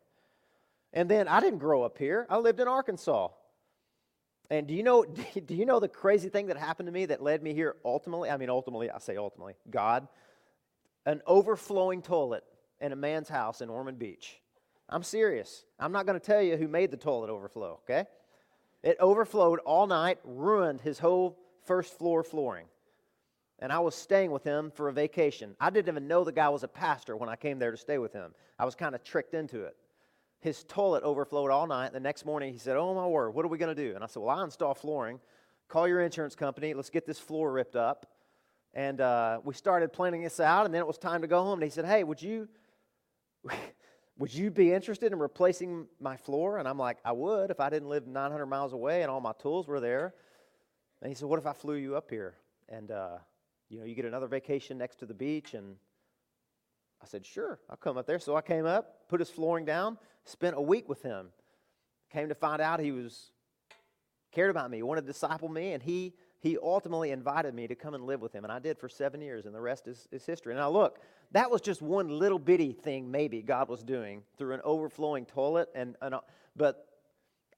[0.93, 2.27] And then I didn't grow up here.
[2.29, 3.29] I lived in Arkansas.
[4.51, 5.05] And do you know
[5.47, 8.31] do you know the crazy thing that happened to me that led me here ultimately?
[8.31, 10.09] I mean ultimately, I say ultimately, God,
[11.05, 12.45] an overflowing toilet
[12.81, 14.41] in a man's house in Ormond Beach.
[14.89, 15.65] I'm serious.
[15.81, 18.07] I'm not going to tell you who made the toilet overflow, okay?
[18.83, 22.67] It overflowed all night, ruined his whole first floor flooring.
[23.59, 25.57] And I was staying with him for a vacation.
[25.59, 27.99] I didn't even know the guy was a pastor when I came there to stay
[27.99, 28.35] with him.
[28.59, 29.77] I was kind of tricked into it
[30.41, 31.93] his toilet overflowed all night.
[31.93, 33.95] The next morning, he said, Oh, my word, what are we going to do?
[33.95, 35.21] And I said, Well, I install flooring.
[35.69, 36.75] Call your insurance company.
[36.75, 38.07] Let's get this floor ripped up.
[38.75, 41.55] And uh, we started planning this out, and then it was time to go home.
[41.55, 42.49] And he said, Hey, would you.
[44.19, 46.59] would you be interested in replacing my floor?
[46.59, 49.33] And I'm like, I would if I didn't live 900 miles away and all my
[49.39, 50.15] tools were there.
[51.03, 52.35] And he said, What if I flew you up here?
[52.69, 53.19] And, uh,
[53.69, 55.55] you know, you get another vacation next to the beach.
[55.55, 55.77] And
[57.03, 58.19] I said, Sure, I'll come up there.
[58.19, 61.29] So I came up, put his flooring down, spent a week with him.
[62.11, 63.31] Came to find out he was
[64.33, 67.95] cared about me, wanted to disciple me, and he he ultimately invited me to come
[67.95, 68.45] and live with him.
[68.45, 70.55] And I did for seven years, and the rest is, is history.
[70.55, 71.01] Now, look,
[71.33, 75.69] that was just one little bitty thing, maybe, God was doing through an overflowing toilet.
[75.75, 76.21] And, and uh,
[76.55, 76.87] But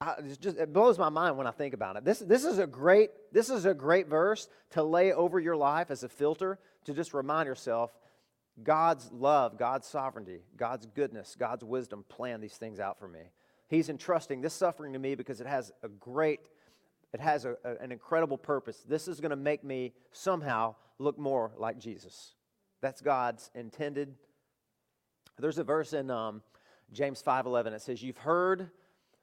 [0.01, 2.05] I, just, it blows my mind when I think about it.
[2.05, 5.91] This, this, is a great, this is a great verse to lay over your life
[5.91, 7.91] as a filter to just remind yourself
[8.63, 13.31] God's love, God's sovereignty, God's goodness, God's wisdom plan these things out for me.
[13.69, 16.41] He's entrusting this suffering to me because it has a great
[17.13, 18.85] it has a, a, an incredible purpose.
[18.87, 22.35] This is going to make me somehow look more like Jesus.
[22.83, 24.15] That's God's intended.
[25.39, 26.43] There's a verse in um,
[26.93, 27.73] James 5:11.
[27.73, 28.71] It says, "You've heard,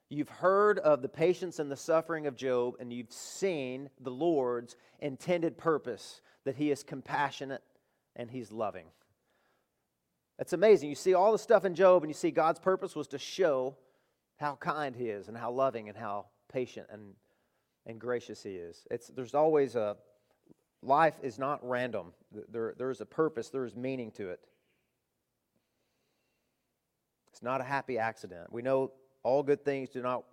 [0.09, 4.75] you've heard of the patience and the suffering of Job, and you've seen the Lord's
[4.99, 7.63] intended purpose that He is compassionate
[8.15, 8.87] and He's loving."
[10.37, 10.89] That's amazing.
[10.89, 13.75] You see all the stuff in Job, and you see God's purpose was to show
[14.37, 17.13] how kind He is, and how loving, and how patient and
[17.85, 18.85] and gracious He is.
[18.89, 19.95] It's, there's always a,
[20.81, 22.13] life is not random.
[22.49, 24.39] There, there is a purpose, there is meaning to it.
[27.31, 28.51] It's not a happy accident.
[28.51, 28.91] We know
[29.23, 30.23] all good things do not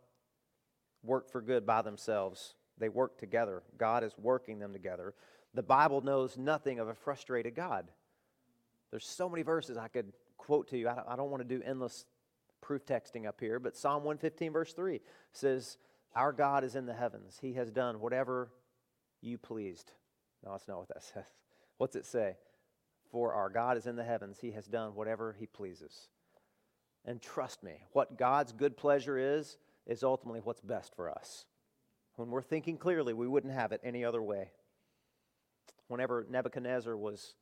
[1.03, 3.62] work for good by themselves, they work together.
[3.76, 5.14] God is working them together.
[5.55, 7.90] The Bible knows nothing of a frustrated God.
[8.93, 10.88] There's so many verses I could quote to you.
[10.88, 12.05] I don't, I don't want to do endless
[12.61, 15.01] proof texting up here, but Psalm 115, verse 3
[15.32, 15.78] says,
[16.14, 17.38] our God is in the heavens.
[17.40, 18.51] He has done whatever
[19.20, 19.93] you pleased.
[20.45, 21.24] No, that's not what that says.
[21.78, 22.36] What's it say?
[23.11, 24.38] For our God is in the heavens.
[24.40, 26.09] He has done whatever he pleases.
[27.05, 31.47] And trust me, what God's good pleasure is, is ultimately what's best for us.
[32.16, 34.51] When we're thinking clearly, we wouldn't have it any other way.
[35.88, 37.34] Whenever Nebuchadnezzar was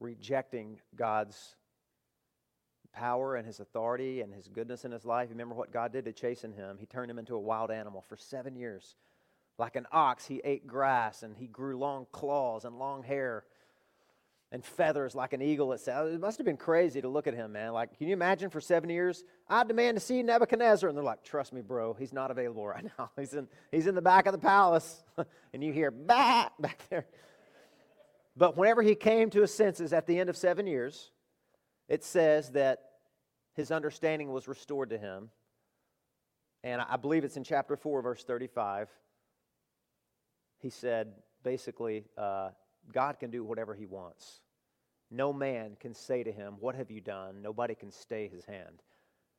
[0.00, 1.56] rejecting God's
[2.92, 5.28] power and his authority and his goodness in his life.
[5.30, 6.78] Remember what God did to chasten him?
[6.78, 8.96] He turned him into a wild animal for seven years.
[9.58, 13.44] Like an ox, he ate grass and he grew long claws and long hair
[14.52, 15.72] and feathers like an eagle.
[15.72, 17.72] It must have been crazy to look at him, man.
[17.72, 19.24] Like, can you imagine for seven years?
[19.48, 20.88] I demand to see Nebuchadnezzar.
[20.88, 23.10] And they're like, trust me, bro, he's not available right now.
[23.18, 25.02] He's in, he's in the back of the palace.
[25.52, 27.06] and you hear, bah, back there.
[28.36, 31.10] But whenever he came to his senses at the end of seven years,
[31.88, 32.82] it says that
[33.54, 35.30] his understanding was restored to him.
[36.62, 38.88] And I believe it's in chapter 4, verse 35.
[40.58, 41.12] He said,
[41.42, 42.50] basically, uh,
[42.92, 44.40] God can do whatever he wants.
[45.10, 47.40] No man can say to him, What have you done?
[47.40, 48.82] Nobody can stay his hand.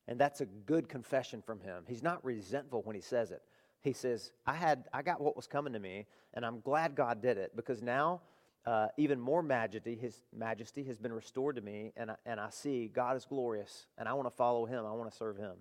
[0.08, 1.84] And that's a good confession from him.
[1.88, 3.42] He's not resentful when he says it.
[3.82, 7.22] He says, I had I got what was coming to me, and I'm glad God
[7.22, 8.22] did it because now
[8.68, 12.50] uh, even more majesty, his majesty has been restored to me, and I, and I
[12.50, 14.86] see God is glorious, and I want to follow him.
[14.86, 15.54] I want to serve him.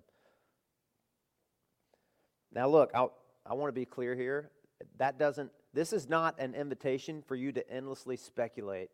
[2.53, 3.13] Now, look, I'll,
[3.45, 4.51] I want to be clear here.
[4.97, 8.89] That doesn't, this is not an invitation for you to endlessly speculate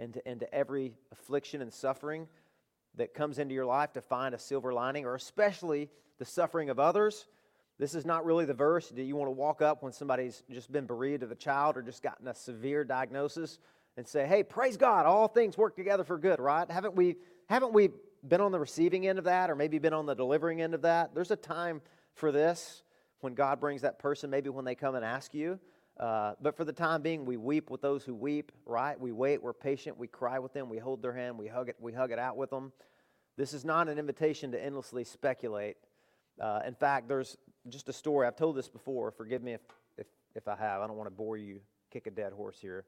[0.00, 2.26] into, into every affliction and suffering
[2.96, 6.80] that comes into your life to find a silver lining, or especially the suffering of
[6.80, 7.26] others
[7.78, 10.70] this is not really the verse that you want to walk up when somebody's just
[10.70, 13.58] been bereaved of a child or just gotten a severe diagnosis
[13.96, 16.70] and say, "Hey, praise God, all things work together for good." Right?
[16.70, 17.16] Haven't we?
[17.48, 17.90] Haven't we
[18.26, 20.82] been on the receiving end of that, or maybe been on the delivering end of
[20.82, 21.14] that?
[21.14, 21.82] There's a time
[22.14, 22.82] for this
[23.20, 24.30] when God brings that person.
[24.30, 25.58] Maybe when they come and ask you.
[25.98, 28.52] Uh, but for the time being, we weep with those who weep.
[28.66, 28.98] Right?
[28.98, 29.42] We wait.
[29.42, 29.98] We're patient.
[29.98, 30.68] We cry with them.
[30.68, 31.38] We hold their hand.
[31.38, 31.76] We hug it.
[31.80, 32.72] We hug it out with them.
[33.36, 35.76] This is not an invitation to endlessly speculate.
[36.40, 37.36] Uh, in fact, there's
[37.68, 38.26] just a story.
[38.26, 39.10] I've told this before.
[39.10, 39.60] Forgive me if,
[39.96, 40.80] if, if I have.
[40.80, 41.60] I don't want to bore you,
[41.90, 42.84] kick a dead horse here.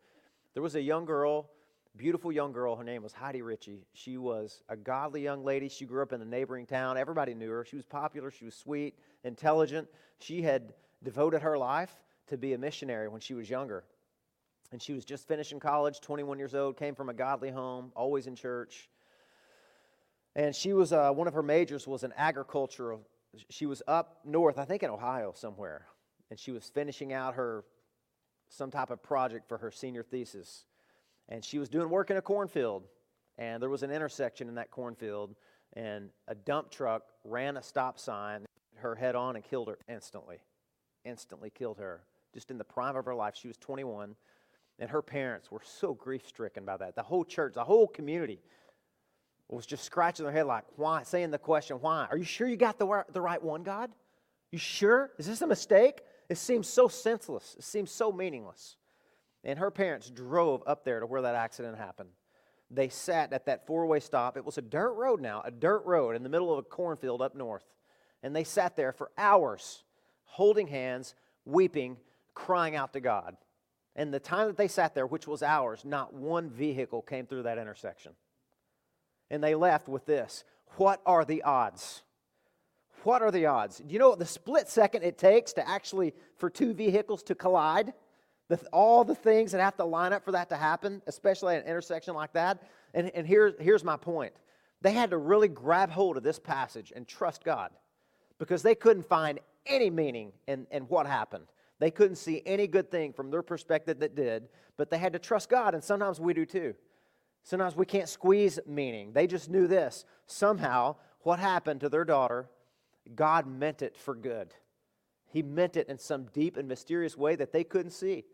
[0.54, 1.50] There was a young girl,
[1.96, 2.76] beautiful young girl.
[2.76, 3.86] Her name was Heidi Ritchie.
[3.94, 5.68] She was a godly young lady.
[5.68, 6.98] She grew up in the neighboring town.
[6.98, 7.64] Everybody knew her.
[7.64, 8.30] She was popular.
[8.30, 8.94] She was sweet,
[9.24, 9.88] intelligent.
[10.18, 10.72] She had
[11.02, 11.92] devoted her life
[12.28, 13.84] to be a missionary when she was younger.
[14.72, 18.26] And she was just finishing college, 21 years old, came from a godly home, always
[18.26, 18.88] in church.
[20.34, 23.06] And she was, uh, one of her majors was an agricultural
[23.50, 25.86] she was up north, I think in Ohio somewhere,
[26.30, 27.64] and she was finishing out her
[28.48, 30.64] some type of project for her senior thesis.
[31.28, 32.84] And she was doing work in a cornfield,
[33.38, 35.34] and there was an intersection in that cornfield,
[35.72, 40.38] and a dump truck ran a stop sign, her head on, and killed her instantly.
[41.04, 43.34] Instantly killed her, just in the prime of her life.
[43.36, 44.14] She was 21,
[44.78, 46.94] and her parents were so grief stricken by that.
[46.94, 48.40] The whole church, the whole community
[49.54, 51.04] was just scratching their head like, why?
[51.04, 52.06] Saying the question, why?
[52.10, 53.90] Are you sure you got the, the right one, God?
[54.50, 55.12] You sure?
[55.18, 56.00] Is this a mistake?
[56.28, 57.54] It seems so senseless.
[57.58, 58.76] It seems so meaningless.
[59.44, 62.10] And her parents drove up there to where that accident happened.
[62.70, 64.36] They sat at that four way stop.
[64.36, 67.22] It was a dirt road now, a dirt road in the middle of a cornfield
[67.22, 67.64] up north.
[68.24, 69.84] And they sat there for hours,
[70.24, 71.96] holding hands, weeping,
[72.34, 73.36] crying out to God.
[73.94, 77.44] And the time that they sat there, which was hours, not one vehicle came through
[77.44, 78.12] that intersection.
[79.30, 80.44] And they left with this
[80.76, 82.02] What are the odds?
[83.02, 83.78] What are the odds?
[83.78, 87.34] Do you know what the split second it takes to actually for two vehicles to
[87.34, 87.92] collide?
[88.48, 91.62] The, all the things that have to line up for that to happen, especially at
[91.62, 92.62] an intersection like that.
[92.94, 94.32] And, and here, here's my point
[94.82, 97.70] they had to really grab hold of this passage and trust God
[98.38, 101.46] because they couldn't find any meaning in, in what happened.
[101.78, 105.18] They couldn't see any good thing from their perspective that did, but they had to
[105.18, 106.74] trust God, and sometimes we do too.
[107.46, 109.12] Sometimes we can't squeeze meaning.
[109.12, 110.04] They just knew this.
[110.26, 112.50] Somehow, what happened to their daughter,
[113.14, 114.52] God meant it for good.
[115.28, 118.24] He meant it in some deep and mysterious way that they couldn't see.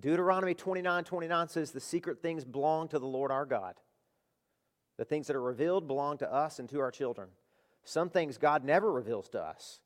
[0.00, 3.74] Deuteronomy 29 29 says, The secret things belong to the Lord our God.
[4.96, 7.28] The things that are revealed belong to us and to our children.
[7.84, 9.80] Some things God never reveals to us.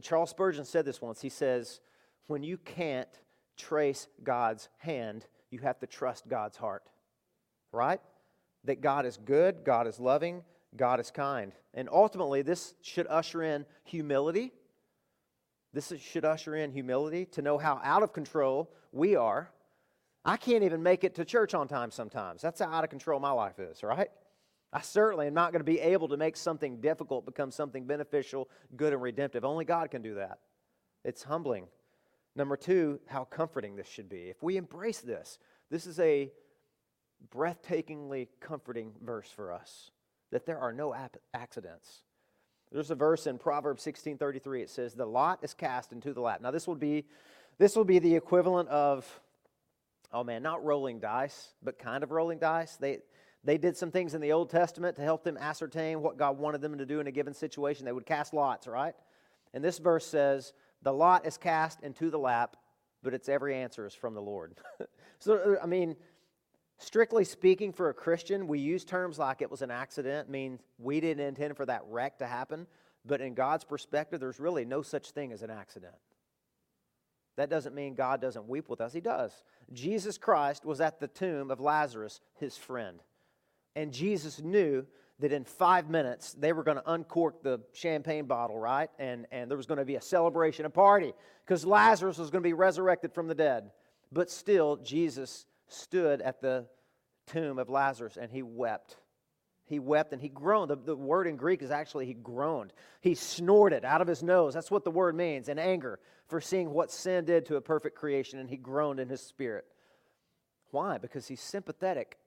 [0.00, 1.20] Charles Spurgeon said this once.
[1.20, 1.80] He says,
[2.28, 3.20] When you can't
[3.58, 6.88] trace God's hand, you have to trust God's heart.
[7.72, 8.00] Right?
[8.64, 10.42] That God is good, God is loving,
[10.76, 11.52] God is kind.
[11.74, 14.52] And ultimately, this should usher in humility.
[15.72, 19.50] This should usher in humility to know how out of control we are.
[20.24, 22.42] I can't even make it to church on time sometimes.
[22.42, 24.08] That's how out of control my life is, right?
[24.72, 28.48] I certainly am not going to be able to make something difficult become something beneficial,
[28.76, 29.44] good, and redemptive.
[29.44, 30.40] Only God can do that.
[31.04, 31.68] It's humbling.
[32.36, 34.28] Number two, how comforting this should be.
[34.28, 35.38] If we embrace this,
[35.70, 36.30] this is a
[37.34, 39.90] breathtakingly comforting verse for us
[40.30, 42.02] that there are no ap- accidents.
[42.70, 44.62] There's a verse in Proverbs 16:33.
[44.62, 47.06] It says, "The lot is cast into the lap." Now this would be
[47.56, 49.22] this will be the equivalent of
[50.12, 52.76] oh man, not rolling dice, but kind of rolling dice.
[52.76, 53.00] They
[53.44, 56.60] they did some things in the Old Testament to help them ascertain what God wanted
[56.60, 57.84] them to do in a given situation.
[57.84, 58.94] They would cast lots, right?
[59.54, 60.52] And this verse says,
[60.82, 62.56] The lot is cast into the lap,
[63.02, 64.54] but its every answer is from the Lord.
[65.18, 65.96] so, I mean,
[66.78, 71.00] strictly speaking, for a Christian, we use terms like it was an accident, means we
[71.00, 72.66] didn't intend for that wreck to happen.
[73.04, 75.94] But in God's perspective, there's really no such thing as an accident.
[77.36, 79.32] That doesn't mean God doesn't weep with us, He does.
[79.72, 83.00] Jesus Christ was at the tomb of Lazarus, his friend.
[83.76, 84.86] And Jesus knew
[85.20, 88.90] that in five minutes they were going to uncork the champagne bottle, right?
[88.98, 91.12] And, and there was going to be a celebration, a party,
[91.44, 93.70] because Lazarus was going to be resurrected from the dead.
[94.10, 96.66] But still, Jesus stood at the
[97.26, 98.96] tomb of Lazarus and he wept.
[99.64, 100.70] He wept and he groaned.
[100.70, 102.72] The, the word in Greek is actually he groaned.
[103.00, 104.54] He snorted out of his nose.
[104.54, 107.96] That's what the word means, in anger for seeing what sin did to a perfect
[107.96, 109.66] creation, and he groaned in his spirit.
[110.70, 110.98] Why?
[110.98, 112.18] Because he's sympathetic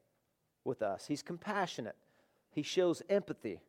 [0.64, 1.06] with us.
[1.08, 1.96] He's compassionate.
[2.52, 3.60] He shows empathy.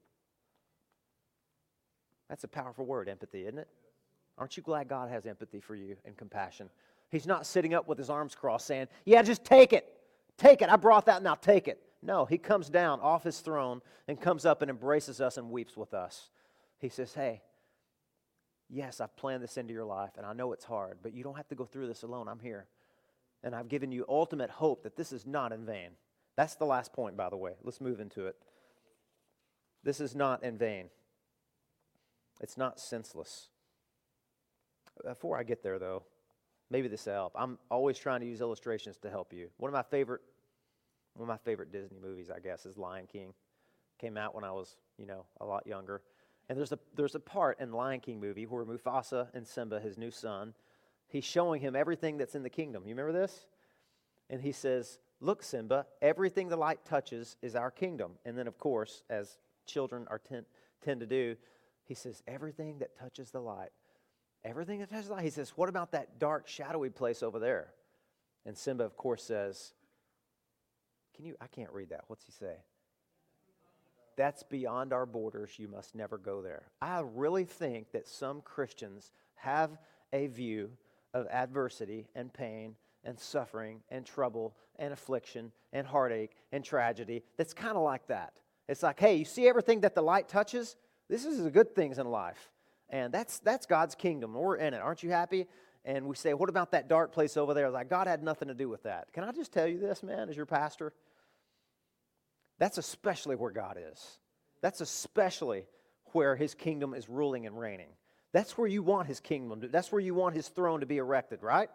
[2.28, 3.68] That's a powerful word, empathy, isn't it?
[4.38, 6.70] Aren't you glad God has empathy for you and compassion?
[7.12, 9.86] He's not sitting up with his arms crossed saying, Yeah, just take it.
[10.38, 10.70] Take it.
[10.70, 11.78] I brought that, now take it.
[12.02, 15.76] No, he comes down off his throne and comes up and embraces us and weeps
[15.76, 16.30] with us.
[16.78, 17.42] He says, Hey,
[18.70, 21.36] yes, I've planned this into your life and I know it's hard, but you don't
[21.36, 22.28] have to go through this alone.
[22.28, 22.66] I'm here.
[23.44, 25.90] And I've given you ultimate hope that this is not in vain.
[26.36, 27.52] That's the last point, by the way.
[27.62, 28.36] Let's move into it.
[29.84, 30.86] This is not in vain,
[32.40, 33.48] it's not senseless.
[35.04, 36.04] Before I get there, though,
[36.72, 37.32] maybe this will help.
[37.36, 39.48] I'm always trying to use illustrations to help you.
[39.58, 40.22] One of my favorite,
[41.14, 43.34] one of my favorite Disney movies, I guess, is Lion King.
[44.00, 46.00] Came out when I was, you know, a lot younger.
[46.48, 49.96] And there's a there's a part in Lion King movie where Mufasa and Simba, his
[49.96, 50.54] new son,
[51.06, 52.82] he's showing him everything that's in the kingdom.
[52.84, 53.46] You remember this?
[54.30, 58.12] And he says, Look, Simba, everything the light touches is our kingdom.
[58.24, 60.46] And then, of course, as children are tend,
[60.82, 61.36] tend to do,
[61.84, 63.70] he says, Everything that touches the light.
[64.44, 65.24] Everything that touches light.
[65.24, 67.72] He says, What about that dark, shadowy place over there?
[68.44, 69.72] And Simba, of course, says,
[71.14, 71.36] Can you?
[71.40, 72.04] I can't read that.
[72.08, 72.56] What's he say?
[74.16, 75.52] That's beyond our borders.
[75.58, 76.64] You must never go there.
[76.80, 79.70] I really think that some Christians have
[80.12, 80.70] a view
[81.14, 82.74] of adversity and pain
[83.04, 88.32] and suffering and trouble and affliction and heartache and tragedy that's kind of like that.
[88.68, 90.76] It's like, hey, you see everything that the light touches?
[91.08, 92.50] This is the good things in life.
[92.92, 94.34] And that's, that's God's kingdom.
[94.34, 94.80] We're in it.
[94.80, 95.48] Aren't you happy?
[95.84, 97.70] And we say, what about that dark place over there?
[97.70, 99.12] Like, God had nothing to do with that.
[99.12, 100.92] Can I just tell you this, man, as your pastor?
[102.58, 104.18] That's especially where God is.
[104.60, 105.64] That's especially
[106.12, 107.88] where his kingdom is ruling and reigning.
[108.32, 109.60] That's where you want his kingdom.
[109.72, 111.68] That's where you want his throne to be erected, right?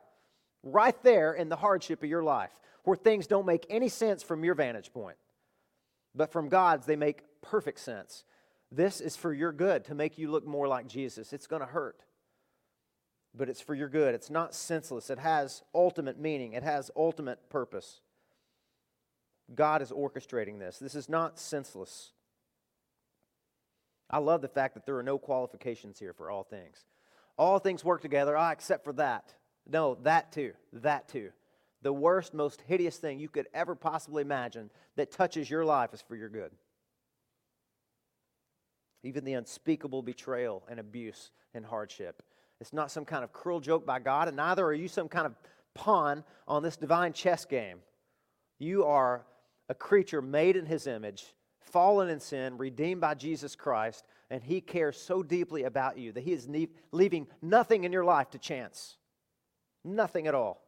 [0.63, 2.51] right there in the hardship of your life,
[2.83, 5.17] where things don't make any sense from your vantage point.
[6.15, 8.23] But from God's, they make perfect sense.
[8.71, 11.33] This is for your good, to make you look more like Jesus.
[11.33, 12.03] It's going to hurt.
[13.37, 14.15] but it's for your good.
[14.15, 18.01] It's not senseless, it has ultimate meaning, it has ultimate purpose.
[19.53, 20.77] God is orchestrating this.
[20.77, 22.11] This is not senseless.
[24.09, 26.85] I love the fact that there are no qualifications here for all things.
[27.37, 29.33] All things work together, ah, except for that.
[29.69, 30.53] No, that too.
[30.73, 31.29] That too.
[31.81, 36.01] The worst, most hideous thing you could ever possibly imagine that touches your life is
[36.01, 36.51] for your good.
[39.03, 42.23] Even the unspeakable betrayal and abuse and hardship.
[42.59, 45.25] It's not some kind of cruel joke by God, and neither are you some kind
[45.25, 45.35] of
[45.73, 47.79] pawn on this divine chess game.
[48.59, 49.25] You are
[49.69, 54.61] a creature made in His image, fallen in sin, redeemed by Jesus Christ, and He
[54.61, 58.39] cares so deeply about you that He is ne- leaving nothing in your life to
[58.39, 58.97] chance.
[59.83, 60.66] Nothing at all.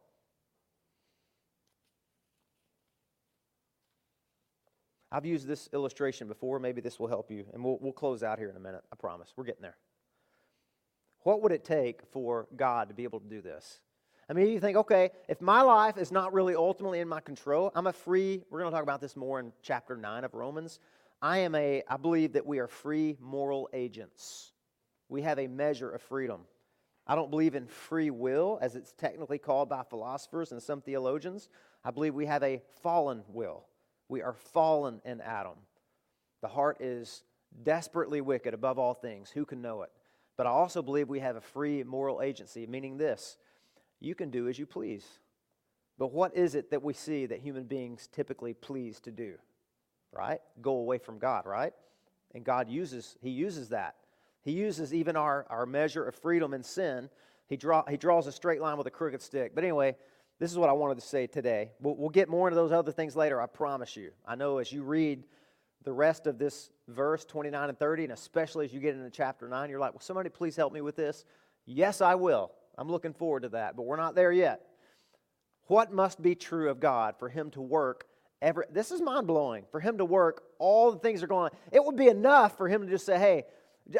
[5.12, 6.58] I've used this illustration before.
[6.58, 7.44] Maybe this will help you.
[7.52, 8.82] And we'll, we'll close out here in a minute.
[8.92, 9.32] I promise.
[9.36, 9.76] We're getting there.
[11.22, 13.80] What would it take for God to be able to do this?
[14.28, 17.72] I mean, you think, okay, if my life is not really ultimately in my control,
[17.74, 20.78] I'm a free, we're going to talk about this more in chapter 9 of Romans.
[21.20, 24.52] I am a, I believe that we are free moral agents.
[25.08, 26.42] We have a measure of freedom.
[27.08, 31.48] I don't believe in free will, as it's technically called by philosophers and some theologians.
[31.84, 33.66] I believe we have a fallen will.
[34.10, 35.54] We are fallen in Adam.
[36.42, 37.22] The heart is
[37.62, 39.30] desperately wicked above all things.
[39.30, 39.90] Who can know it?
[40.36, 43.38] But I also believe we have a free moral agency, meaning this
[44.00, 45.06] you can do as you please.
[45.96, 49.34] But what is it that we see that human beings typically please to do?
[50.12, 50.40] Right?
[50.60, 51.72] Go away from God, right?
[52.34, 53.94] And God uses, He uses that.
[54.42, 57.10] He uses even our, our measure of freedom in sin.
[57.46, 59.54] He, draw, he draws a straight line with a crooked stick.
[59.54, 59.94] But anyway,
[60.40, 61.72] this is what I wanted to say today.
[61.80, 64.10] We'll, we'll get more into those other things later, I promise you.
[64.26, 65.22] I know as you read
[65.84, 69.48] the rest of this verse 29 and 30, and especially as you get into chapter
[69.48, 71.26] 9, you're like, Will somebody please help me with this?
[71.66, 72.52] Yes, I will.
[72.78, 74.62] I'm looking forward to that, but we're not there yet.
[75.66, 78.06] What must be true of God for Him to work
[78.40, 78.64] every.
[78.72, 79.64] This is mind blowing.
[79.70, 81.58] For Him to work all the things are going on.
[81.70, 83.44] It would be enough for Him to just say, Hey,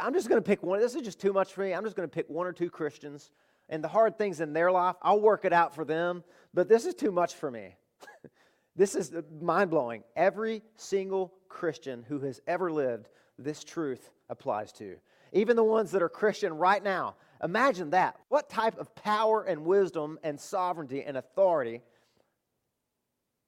[0.01, 0.80] I'm just going to pick one.
[0.80, 1.74] This is just too much for me.
[1.74, 3.30] I'm just going to pick one or two Christians
[3.71, 6.85] and the hard things in their life, I'll work it out for them, but this
[6.85, 7.77] is too much for me.
[8.77, 10.03] this is mind blowing.
[10.16, 13.09] Every single Christian who has ever lived,
[13.39, 14.97] this truth applies to.
[15.33, 17.14] Even the ones that are Christian right now.
[17.43, 18.16] Imagine that.
[18.29, 21.81] What type of power and wisdom and sovereignty and authority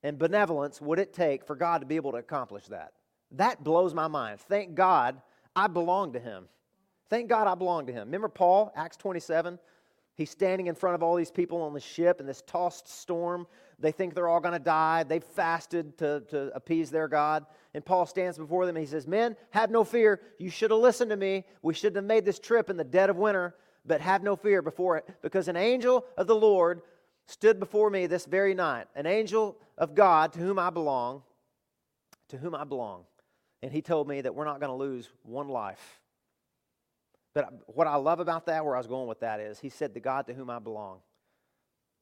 [0.04, 2.92] and benevolence would it take for God to be able to accomplish that?
[3.32, 4.40] That blows my mind.
[4.40, 5.20] Thank God
[5.56, 6.44] I belong to Him.
[7.10, 8.06] Thank God I belong to Him.
[8.06, 9.58] Remember Paul, Acts 27?
[10.14, 13.46] He's standing in front of all these people on the ship in this tossed storm.
[13.78, 15.04] They think they're all going to die.
[15.04, 17.46] They've fasted to, to appease their God.
[17.72, 20.20] And Paul stands before them and he says, Men, have no fear.
[20.38, 21.44] You should have listened to me.
[21.62, 23.54] We shouldn't have made this trip in the dead of winter,
[23.86, 26.82] but have no fear before it, because an angel of the Lord
[27.26, 31.22] stood before me this very night, an angel of God to whom I belong,
[32.28, 33.04] to whom I belong.
[33.62, 36.01] And he told me that we're not going to lose one life
[37.34, 39.94] but what I love about that, where I was going with that, is he said,
[39.94, 40.98] The God to whom I belong.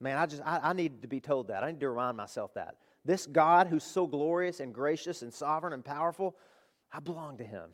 [0.01, 1.63] Man, I just, I, I need to be told that.
[1.63, 2.77] I need to remind myself that.
[3.05, 6.37] This God who's so glorious and gracious and sovereign and powerful,
[6.93, 7.71] I belong to him.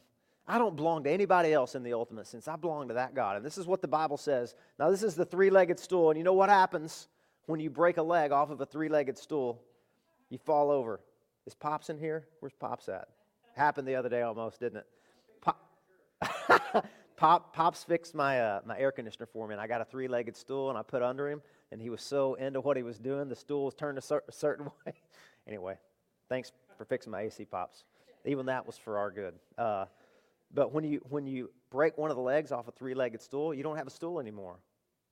[0.48, 2.46] I don't belong to anybody else in the ultimate sense.
[2.46, 3.36] I belong to that God.
[3.36, 4.54] And this is what the Bible says.
[4.78, 6.10] Now, this is the three legged stool.
[6.10, 7.08] And you know what happens
[7.46, 9.60] when you break a leg off of a three legged stool?
[10.30, 11.00] You fall over.
[11.46, 12.26] Is Pops in here?
[12.40, 13.08] Where's Pops at?
[13.56, 14.86] Happened the other day almost, didn't it?
[15.40, 15.58] Pop.
[17.16, 20.06] Pop, Pops fixed my, uh, my air conditioner for me, and I got a three
[20.06, 21.40] legged stool and I put under him,
[21.72, 24.24] and he was so into what he was doing, the stool was turned a, cer-
[24.28, 24.94] a certain way.
[25.48, 25.78] anyway,
[26.28, 27.84] thanks for fixing my AC, Pops.
[28.24, 29.34] Even that was for our good.
[29.56, 29.86] Uh,
[30.52, 33.54] but when you, when you break one of the legs off a three legged stool,
[33.54, 34.56] you don't have a stool anymore.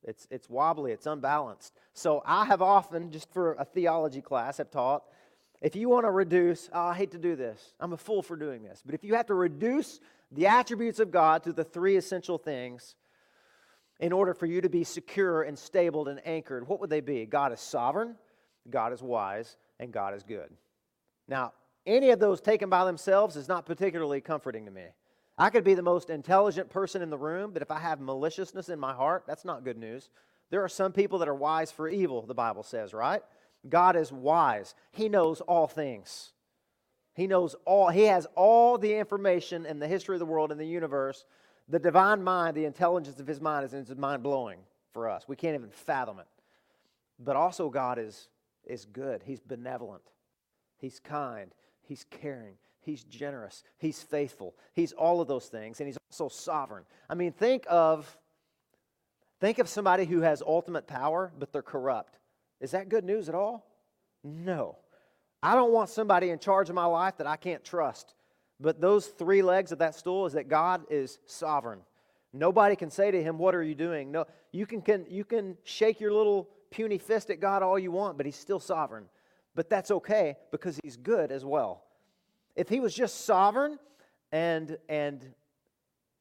[0.02, 1.72] It's, it's wobbly, it's unbalanced.
[1.94, 5.04] So I have often, just for a theology class, have taught
[5.64, 8.36] if you want to reduce, oh, I hate to do this, I'm a fool for
[8.36, 9.98] doing this, but if you have to reduce
[10.34, 12.96] the attributes of God to the three essential things
[14.00, 17.24] in order for you to be secure and stable and anchored, what would they be?
[17.26, 18.16] God is sovereign,
[18.68, 20.50] God is wise, and God is good.
[21.28, 21.52] Now,
[21.86, 24.86] any of those taken by themselves is not particularly comforting to me.
[25.36, 28.68] I could be the most intelligent person in the room, but if I have maliciousness
[28.68, 30.10] in my heart, that's not good news.
[30.50, 33.22] There are some people that are wise for evil, the Bible says, right?
[33.68, 36.32] God is wise, He knows all things.
[37.14, 40.60] He knows all, he has all the information in the history of the world and
[40.60, 41.24] the universe.
[41.68, 44.58] The divine mind, the intelligence of his mind is, mind blowing
[44.92, 45.24] for us.
[45.26, 46.26] We can't even fathom it.
[47.18, 48.28] But also, God is,
[48.66, 49.22] is good.
[49.24, 50.02] He's benevolent.
[50.76, 51.52] He's kind.
[51.82, 52.54] He's caring.
[52.80, 53.62] He's generous.
[53.78, 54.54] He's faithful.
[54.72, 55.80] He's all of those things.
[55.80, 56.84] And he's also sovereign.
[57.08, 58.18] I mean, think of
[59.44, 62.18] Think of somebody who has ultimate power, but they're corrupt.
[62.60, 63.66] Is that good news at all?
[64.22, 64.78] No.
[65.44, 68.14] I don't want somebody in charge of my life that I can't trust.
[68.58, 71.80] But those three legs of that stool is that God is sovereign.
[72.32, 74.10] Nobody can say to him, What are you doing?
[74.10, 77.92] No, you can, can, you can shake your little puny fist at God all you
[77.92, 79.04] want, but he's still sovereign.
[79.54, 81.84] But that's okay because he's good as well.
[82.56, 83.78] If he was just sovereign
[84.32, 85.34] and, and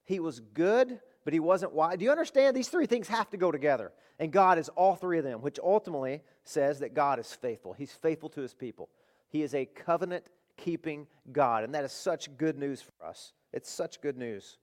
[0.04, 1.98] he was good, but he wasn't wise.
[1.98, 2.58] Do you understand?
[2.58, 3.94] These three things have to go together.
[4.20, 7.72] And God is all three of them, which ultimately says that God is faithful.
[7.72, 8.90] He's faithful to his people.
[9.34, 10.26] He is a covenant
[10.58, 11.64] keeping God.
[11.64, 13.34] And that is such good news for us.
[13.52, 14.60] It's such good news.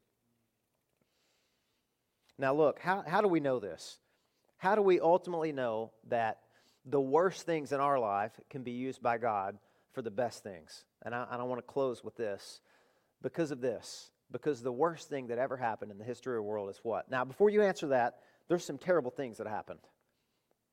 [2.39, 3.99] Now, look, how, how do we know this?
[4.59, 6.39] How do we ultimately know that
[6.87, 9.59] the worst things in our life can be used by God
[9.93, 10.85] for the best things?
[11.03, 12.61] And I, and I want to close with this
[13.23, 14.13] because of this.
[14.31, 17.11] Because the worst thing that ever happened in the history of the world is what?
[17.11, 19.81] Now, before you answer that, there's some terrible things that happened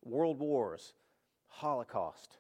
[0.04, 0.94] world wars,
[1.48, 2.38] Holocaust,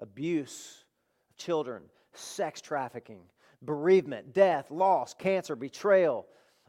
[0.00, 0.84] abuse
[1.30, 1.82] of children,
[2.12, 3.20] sex trafficking,
[3.62, 6.26] bereavement, death, loss, cancer, betrayal,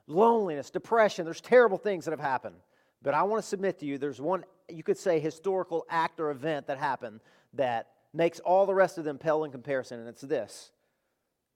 [0.07, 1.25] loneliness, depression.
[1.25, 2.57] There's terrible things that have happened.
[3.01, 6.29] But I want to submit to you there's one, you could say, historical act or
[6.31, 7.21] event that happened
[7.53, 10.71] that makes all the rest of them pale in comparison, and it's this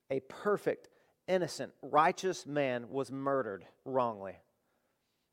[0.09, 0.89] a perfect,
[1.27, 4.39] innocent, righteous man was murdered wrongly.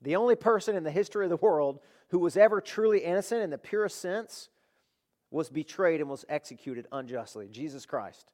[0.01, 3.51] The only person in the history of the world who was ever truly innocent in
[3.51, 4.49] the purest sense
[5.33, 8.31] was betrayed and was executed unjustly Jesus Christ.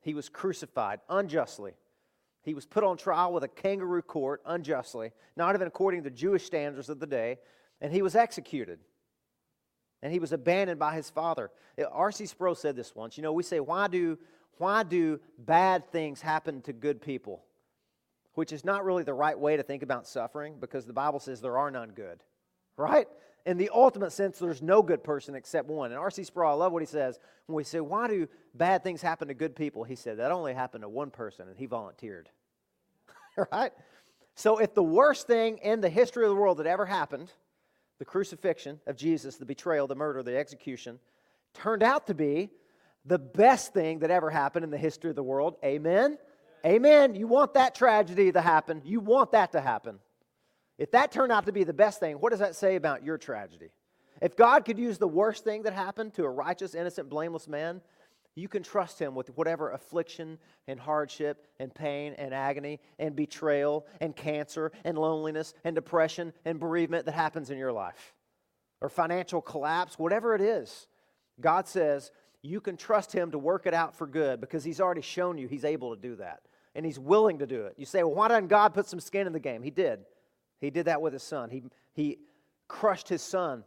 [0.00, 1.72] He was crucified unjustly.
[2.42, 6.44] He was put on trial with a kangaroo court unjustly, not even according to Jewish
[6.44, 7.38] standards of the day,
[7.80, 8.78] and he was executed.
[10.02, 11.50] And he was abandoned by his father.
[11.76, 12.26] Uh, R.C.
[12.26, 13.16] Sproul said this once.
[13.16, 14.16] You know, we say, why do,
[14.58, 17.42] why do bad things happen to good people?
[18.34, 21.40] Which is not really the right way to think about suffering because the Bible says
[21.40, 22.22] there are none good,
[22.76, 23.08] right?
[23.46, 25.92] In the ultimate sense, there's no good person except one.
[25.92, 26.24] And R.C.
[26.24, 27.18] Sproul, I love what he says.
[27.46, 29.84] When we say, why do bad things happen to good people?
[29.84, 32.28] He said, that only happened to one person, and he volunteered.
[33.52, 33.72] right?
[34.34, 37.32] So if the worst thing in the history of the world that ever happened,
[38.00, 40.98] the crucifixion of Jesus, the betrayal, the murder, the execution,
[41.54, 42.50] turned out to be
[43.04, 46.18] the best thing that ever happened in the history of the world, amen?
[46.66, 47.14] Amen.
[47.14, 48.82] You want that tragedy to happen.
[48.84, 50.00] You want that to happen.
[50.78, 53.18] If that turned out to be the best thing, what does that say about your
[53.18, 53.70] tragedy?
[54.20, 57.80] If God could use the worst thing that happened to a righteous, innocent, blameless man,
[58.34, 63.86] you can trust him with whatever affliction and hardship and pain and agony and betrayal
[64.00, 68.14] and cancer and loneliness and depression and bereavement that happens in your life
[68.82, 70.86] or financial collapse, whatever it is.
[71.40, 72.10] God says
[72.42, 75.48] you can trust him to work it out for good because he's already shown you
[75.48, 76.42] he's able to do that
[76.74, 77.74] and he's willing to do it.
[77.78, 79.62] You say, well, why doesn't God put some skin in the game?
[79.62, 80.00] He did.
[80.58, 81.50] He did that with his son.
[81.50, 82.18] He, he
[82.68, 83.64] crushed his son.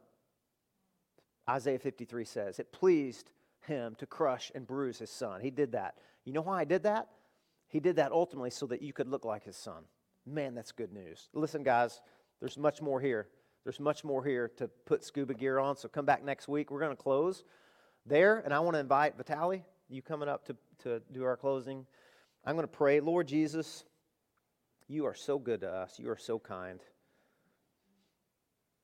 [1.50, 3.32] Isaiah 53 says, It pleased
[3.62, 5.42] him to crush and bruise his son.
[5.42, 5.96] He did that.
[6.26, 7.10] You know why he did that?
[7.68, 9.84] He did that ultimately so that you could look like his son.
[10.26, 11.30] Man, that's good news.
[11.34, 12.02] Listen, guys,
[12.40, 13.28] there's much more here.
[13.64, 15.76] There's much more here to put scuba gear on.
[15.76, 16.72] So come back next week.
[16.72, 17.44] We're going to close
[18.06, 21.86] there, and I want to invite Vitali, you coming up to, to do our closing.
[22.46, 23.00] I'm going to pray.
[23.00, 23.84] Lord Jesus,
[24.90, 26.00] you are so good to us.
[26.00, 26.80] You are so kind.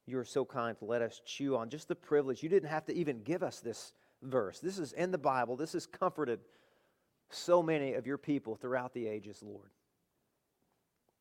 [0.06, 2.44] You are so kind to let us chew on just the privilege.
[2.44, 3.92] You didn't have to even give us this
[4.22, 4.60] verse.
[4.60, 5.58] This is in the Bible.
[5.58, 6.40] This has comforted
[7.32, 9.72] so many of your people throughout the ages, Lord.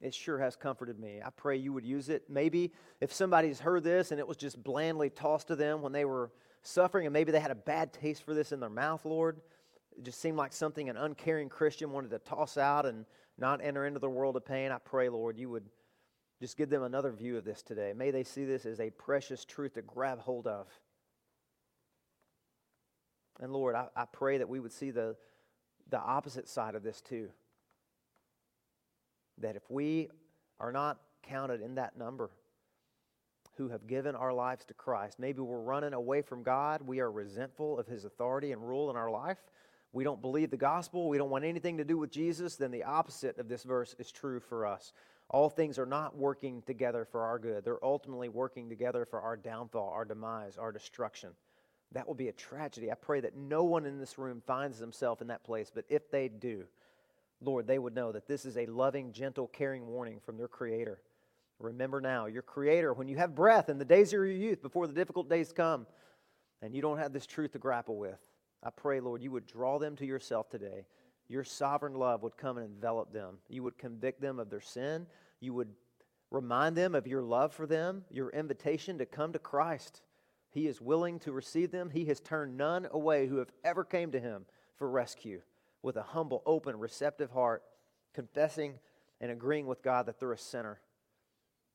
[0.03, 1.20] It sure has comforted me.
[1.24, 2.24] I pray you would use it.
[2.28, 6.05] Maybe if somebody's heard this and it was just blandly tossed to them when they
[6.05, 6.30] were
[6.61, 9.41] suffering, and maybe they had a bad taste for this in their mouth, Lord.
[9.97, 13.05] It just seemed like something an uncaring Christian wanted to toss out and
[13.39, 14.73] not enter into the world of pain.
[14.73, 15.65] I pray, Lord, you would
[16.41, 17.93] just give them another view of this today.
[17.97, 20.69] May they see this as a precious truth to grab hold of.
[23.41, 25.17] And Lord, I, I pray that we would see the,
[25.91, 27.31] the opposite side of this too.
[29.39, 30.11] That if we
[30.61, 32.31] are not counted in that number
[33.57, 37.11] who have given our lives to Christ, maybe we're running away from God, we are
[37.11, 39.39] resentful of His authority and rule in our life
[39.95, 42.83] we don't believe the gospel, we don't want anything to do with Jesus, then the
[42.83, 44.93] opposite of this verse is true for us.
[45.31, 47.65] All things are not working together for our good.
[47.65, 51.31] They're ultimately working together for our downfall, our demise, our destruction.
[51.93, 52.91] That will be a tragedy.
[52.91, 56.11] I pray that no one in this room finds themselves in that place, but if
[56.11, 56.65] they do,
[57.41, 60.99] Lord, they would know that this is a loving, gentle, caring warning from their Creator.
[61.61, 64.89] Remember now, your Creator, when you have breath in the days of your youth, before
[64.89, 65.87] the difficult days come,
[66.63, 68.19] and you don't have this truth to grapple with,
[68.65, 70.87] I pray, Lord, you would draw them to yourself today.
[71.29, 73.39] Your sovereign love would come and envelop them.
[73.49, 75.07] You would convict them of their sin.
[75.41, 75.69] You would
[76.35, 80.03] Remind them of your love for them, your invitation to come to Christ.
[80.51, 81.91] He is willing to receive them.
[81.91, 84.45] He has turned none away who have ever came to him
[84.77, 85.43] for rescue
[85.83, 87.62] with a humble, open, receptive heart,
[88.15, 88.81] confessing
[89.21, 90.81] and agreeing with God that they're a sinner.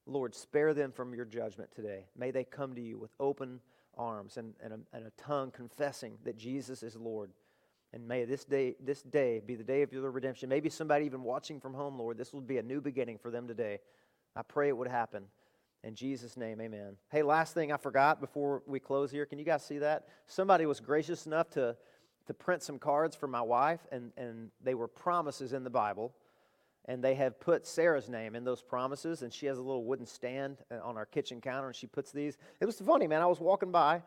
[0.05, 2.07] Lord, spare them from your judgment today.
[2.17, 3.61] May they come to you with open
[3.99, 7.31] arms and, and, a, and a tongue confessing that Jesus is Lord.
[7.93, 10.47] And may this day, this day be the day of your redemption.
[10.49, 13.47] Maybe somebody even watching from home, Lord, this will be a new beginning for them
[13.47, 13.79] today.
[14.35, 15.25] I pray it would happen.
[15.83, 16.97] In Jesus' name, amen.
[17.09, 19.25] Hey, last thing I forgot before we close here.
[19.25, 20.07] Can you guys see that?
[20.27, 21.75] Somebody was gracious enough to,
[22.27, 26.13] to print some cards for my wife, and, and they were promises in the Bible.
[26.85, 30.05] And they have put Sarah's name in those promises, and she has a little wooden
[30.05, 32.37] stand uh, on our kitchen counter, and she puts these.
[32.59, 33.21] It was funny, man.
[33.21, 34.01] I was walking by.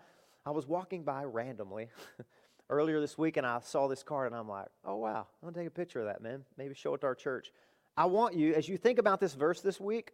[0.45, 1.89] I was walking by randomly
[2.70, 5.27] earlier this week, and I saw this card, and I'm like, oh, wow.
[5.43, 6.45] I'm to take a picture of that, man.
[6.57, 7.53] Maybe show it to our church.
[7.97, 10.12] I want you, as you think about this verse this week,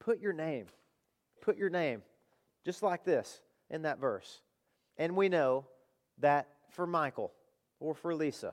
[0.00, 0.66] put your name,
[1.40, 2.02] put your name,
[2.64, 3.40] just like this
[3.70, 4.40] in that verse.
[4.98, 5.66] And we know
[6.18, 7.32] that for Michael
[7.80, 8.52] or for Lisa,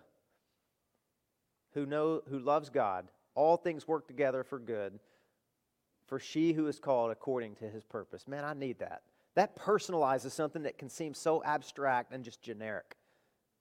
[1.74, 5.00] who know who loves God, all things work together for good
[6.14, 8.28] for she who is called according to his purpose.
[8.28, 9.02] Man, I need that.
[9.36, 12.98] That personalizes something that can seem so abstract and just generic.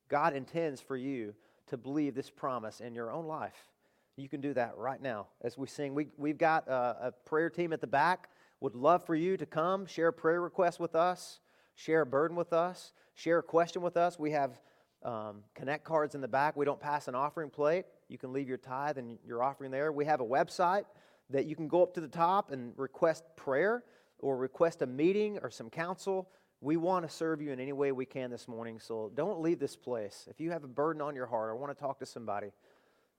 [0.09, 1.35] God intends for you
[1.69, 3.69] to believe this promise in your own life.
[4.17, 5.95] You can do that right now as we sing.
[5.95, 8.29] We, we've got a, a prayer team at the back.
[8.61, 11.41] Would love for you to come, share a prayer request with us,
[11.75, 14.19] share a burden with us, share a question with us.
[14.19, 14.61] We have
[15.03, 16.55] um, connect cards in the back.
[16.55, 17.87] We don't pass an offering plate.
[18.13, 19.91] You can leave your tithe and your offering there.
[19.91, 20.85] We have a website
[21.31, 23.85] that you can go up to the top and request prayer
[24.19, 26.29] or request a meeting or some counsel.
[26.61, 29.59] We want to serve you in any way we can this morning, so don't leave
[29.59, 30.29] this place.
[30.31, 32.53] If you have a burden on your heart or want to talk to somebody,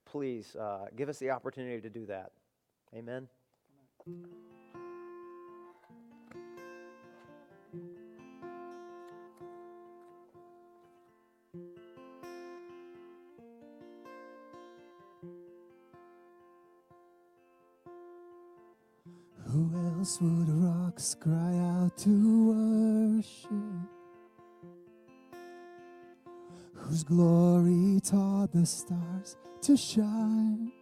[0.06, 2.32] please uh, give us the opportunity to do that.
[2.96, 3.28] Amen.
[20.04, 23.50] Else would rocks cry out to worship?
[26.74, 30.74] Whose glory taught the stars to shine?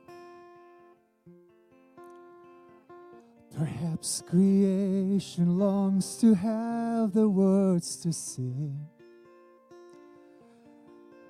[3.55, 8.75] Perhaps creation longs to have the words to sing.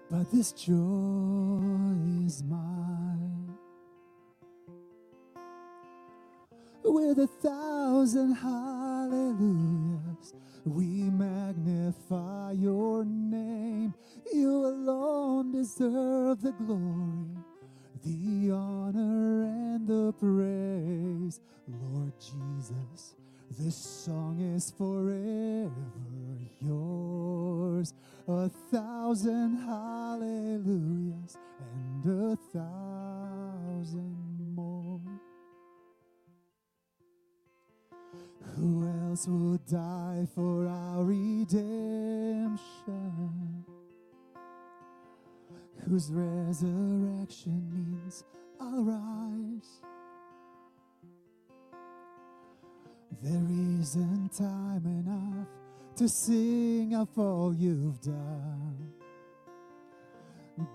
[0.09, 0.75] But this joy
[2.25, 3.00] is mine.
[6.83, 10.33] With a thousand hallelujahs.
[10.65, 13.93] We magnify your name.
[14.33, 17.37] You alone deserve the glory,
[18.03, 21.39] the honor, and the praise.
[21.67, 23.15] Lord Jesus,
[23.59, 25.71] this song is forever
[26.61, 27.93] yours.
[28.27, 34.30] A thousand hallelujahs and a thousand
[38.55, 42.59] Who else would die for our redemption?
[45.87, 48.23] Whose resurrection means
[48.59, 49.81] I'll rise.
[53.23, 53.47] There
[53.79, 55.47] isn't time enough
[55.95, 58.91] to sing of all you've done.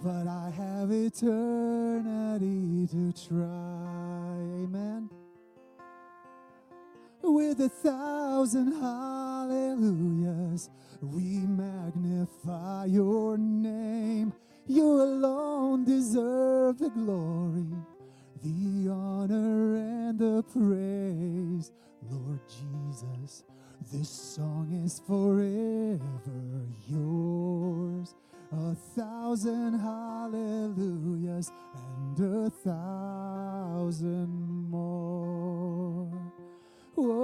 [0.02, 4.36] But I have eternity to try.
[4.64, 5.10] Amen
[7.34, 10.70] with a thousand hallelujahs.
[11.00, 14.32] We magnify your name.
[14.66, 17.66] You alone deserve the glory,
[18.42, 21.72] the honor, and the praise.
[22.10, 23.44] Lord Jesus,
[23.92, 26.00] this song is forever
[26.88, 28.14] yours.
[28.52, 34.28] A thousand hallelujahs and a thousand
[34.70, 36.10] more.
[36.98, 37.04] Oh.
[37.04, 37.16] Whoa.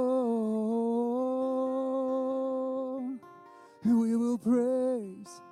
[3.84, 5.42] We will praise.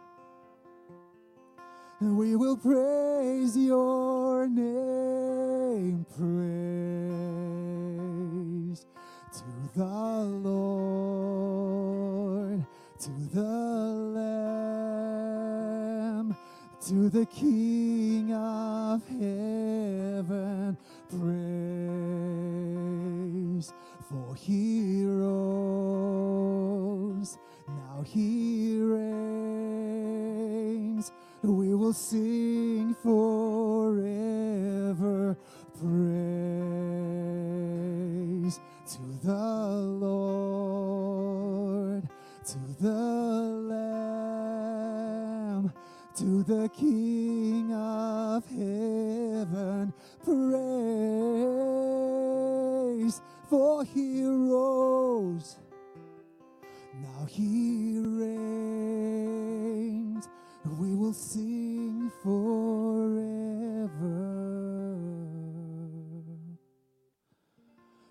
[2.01, 6.05] We will praise your name.
[6.17, 6.27] Praise
[9.33, 9.45] to
[9.77, 9.85] the
[10.45, 10.67] Lord,
[13.01, 13.43] to the
[16.21, 16.37] Lamb,
[16.89, 20.79] to the King of heaven.
[21.11, 22.00] Praise
[24.11, 25.39] for he rose,
[27.69, 29.13] now he reigns.
[31.43, 34.07] We will sing forever
[35.81, 36.11] praise.
[38.91, 39.47] to the
[40.03, 42.03] Lord,
[42.47, 43.03] to the
[43.71, 45.73] Lamb,
[46.17, 49.93] to the King of heaven.
[50.25, 50.70] Praise,
[53.95, 55.57] he rose.
[57.03, 58.31] Now he reigns.
[60.79, 63.41] We will sing forever.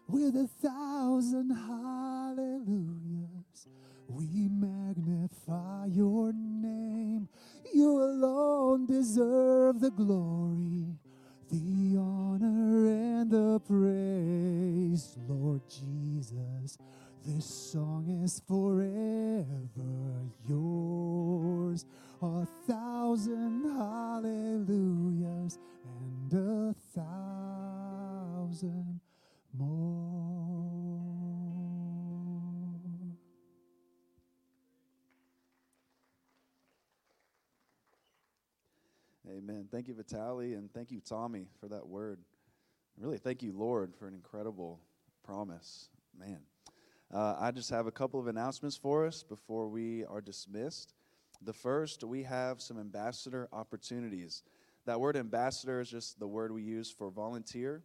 [0.08, 2.50] With a thousand hallelujahs,
[4.08, 7.30] we magnify your name.
[7.74, 10.89] You alone deserve the glory,
[11.50, 16.78] the honor, and the praise, Lord Jesus.
[17.26, 19.46] This song is forever
[20.48, 21.86] yours.
[22.22, 29.00] A thousand hallelujahs and a thousand
[29.58, 30.89] more.
[39.50, 39.68] Amen.
[39.72, 42.20] Thank you, Vitali, and thank you, Tommy, for that word.
[43.00, 44.80] Really, thank you, Lord, for an incredible
[45.24, 45.90] promise.
[46.16, 46.42] Man,
[47.12, 50.94] uh, I just have a couple of announcements for us before we are dismissed.
[51.42, 54.44] The first, we have some ambassador opportunities.
[54.86, 57.82] That word ambassador is just the word we use for volunteer.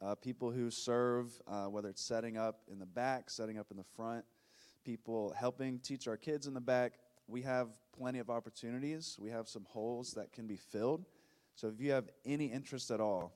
[0.00, 3.76] Uh, people who serve, uh, whether it's setting up in the back, setting up in
[3.76, 4.24] the front,
[4.84, 6.92] people helping teach our kids in the back.
[7.26, 9.16] We have plenty of opportunities.
[9.20, 11.04] We have some holes that can be filled.
[11.56, 13.32] So if you have any interest at all,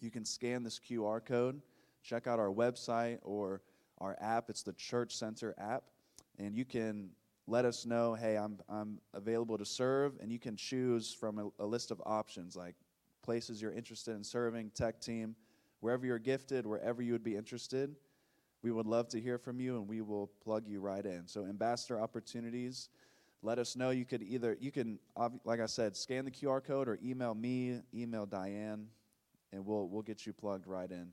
[0.00, 1.60] you can scan this QR code,
[2.02, 3.60] check out our website or
[3.98, 4.48] our app.
[4.48, 5.84] It's the Church Center app.
[6.38, 7.10] And you can
[7.46, 10.14] let us know, hey, I'm, I'm available to serve.
[10.20, 12.74] And you can choose from a, a list of options like
[13.22, 15.36] places you're interested in serving, tech team,
[15.80, 17.94] wherever you're gifted, wherever you would be interested.
[18.62, 21.26] We would love to hear from you and we will plug you right in.
[21.26, 22.88] So, ambassador opportunities,
[23.42, 23.90] let us know.
[23.90, 24.98] You could either, you can,
[25.44, 28.86] like I said, scan the QR code or email me, email Diane,
[29.52, 31.08] and we'll, we'll get you plugged right in.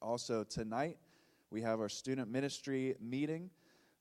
[0.00, 0.96] Also, tonight,
[1.50, 3.50] we have our student ministry meeting.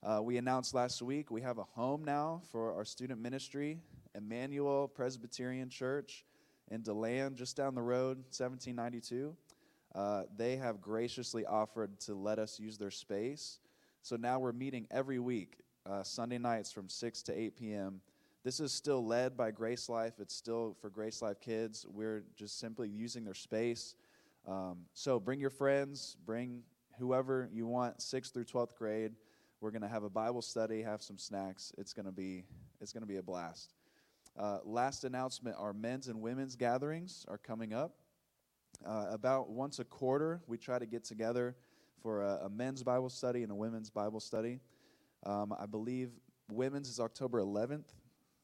[0.03, 3.79] Uh, we announced last week we have a home now for our student ministry,
[4.15, 6.25] Emmanuel Presbyterian Church
[6.69, 9.35] in DeLand, just down the road, 1792.
[9.95, 13.59] Uh, they have graciously offered to let us use their space.
[14.01, 15.59] So now we're meeting every week,
[15.89, 18.01] uh, Sunday nights from 6 to 8 p.m.
[18.43, 20.19] This is still led by GraceLife.
[20.19, 21.85] It's still for GraceLife kids.
[21.89, 23.95] We're just simply using their space.
[24.47, 26.63] Um, so bring your friends, bring
[26.99, 29.13] whoever you want, 6th through 12th grade.
[29.61, 31.71] We're going to have a Bible study, have some snacks.
[31.77, 32.43] It's going to be
[32.81, 33.73] it's going to be a blast.
[34.37, 37.93] Uh, last announcement: our men's and women's gatherings are coming up.
[38.85, 41.55] Uh, about once a quarter, we try to get together
[42.01, 44.59] for a, a men's Bible study and a women's Bible study.
[45.25, 46.11] Um, I believe
[46.51, 47.85] women's is October 11th.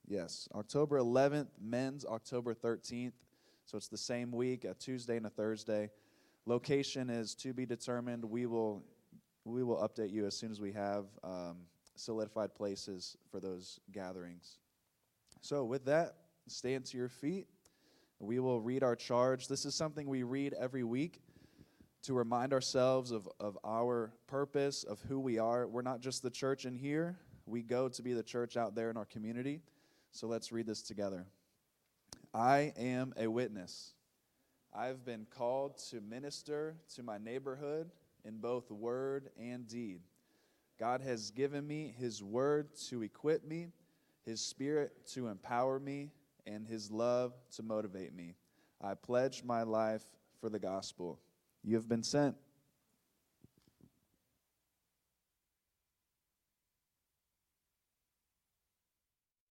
[0.08, 3.14] Yes, October 11th, men's October 13th.
[3.66, 5.92] So it's the same week, a Tuesday and a Thursday.
[6.46, 8.26] Location is to be determined.
[8.26, 8.84] We will
[9.46, 11.58] we will update you as soon as we have um,
[11.96, 14.58] solidified places for those gatherings.
[15.42, 16.16] So with that,
[16.48, 17.48] stand to your feet.
[18.20, 19.48] We will read our charge.
[19.48, 21.22] This is something we read every week
[22.04, 25.68] to remind ourselves of, of our purpose, of who we are.
[25.68, 28.90] We're not just the church in here, we go to be the church out there
[28.90, 29.62] in our community.
[30.12, 31.26] So let's read this together.
[32.34, 33.94] I am a witness.
[34.74, 37.90] I've been called to minister to my neighborhood
[38.24, 40.02] in both word and deed.
[40.80, 43.70] God has given me His word to equip me,
[44.26, 46.12] His spirit to empower me,
[46.46, 48.36] and His love to motivate me.
[48.82, 50.04] I pledge my life
[50.40, 51.20] for the gospel.
[51.64, 52.36] You have been sent.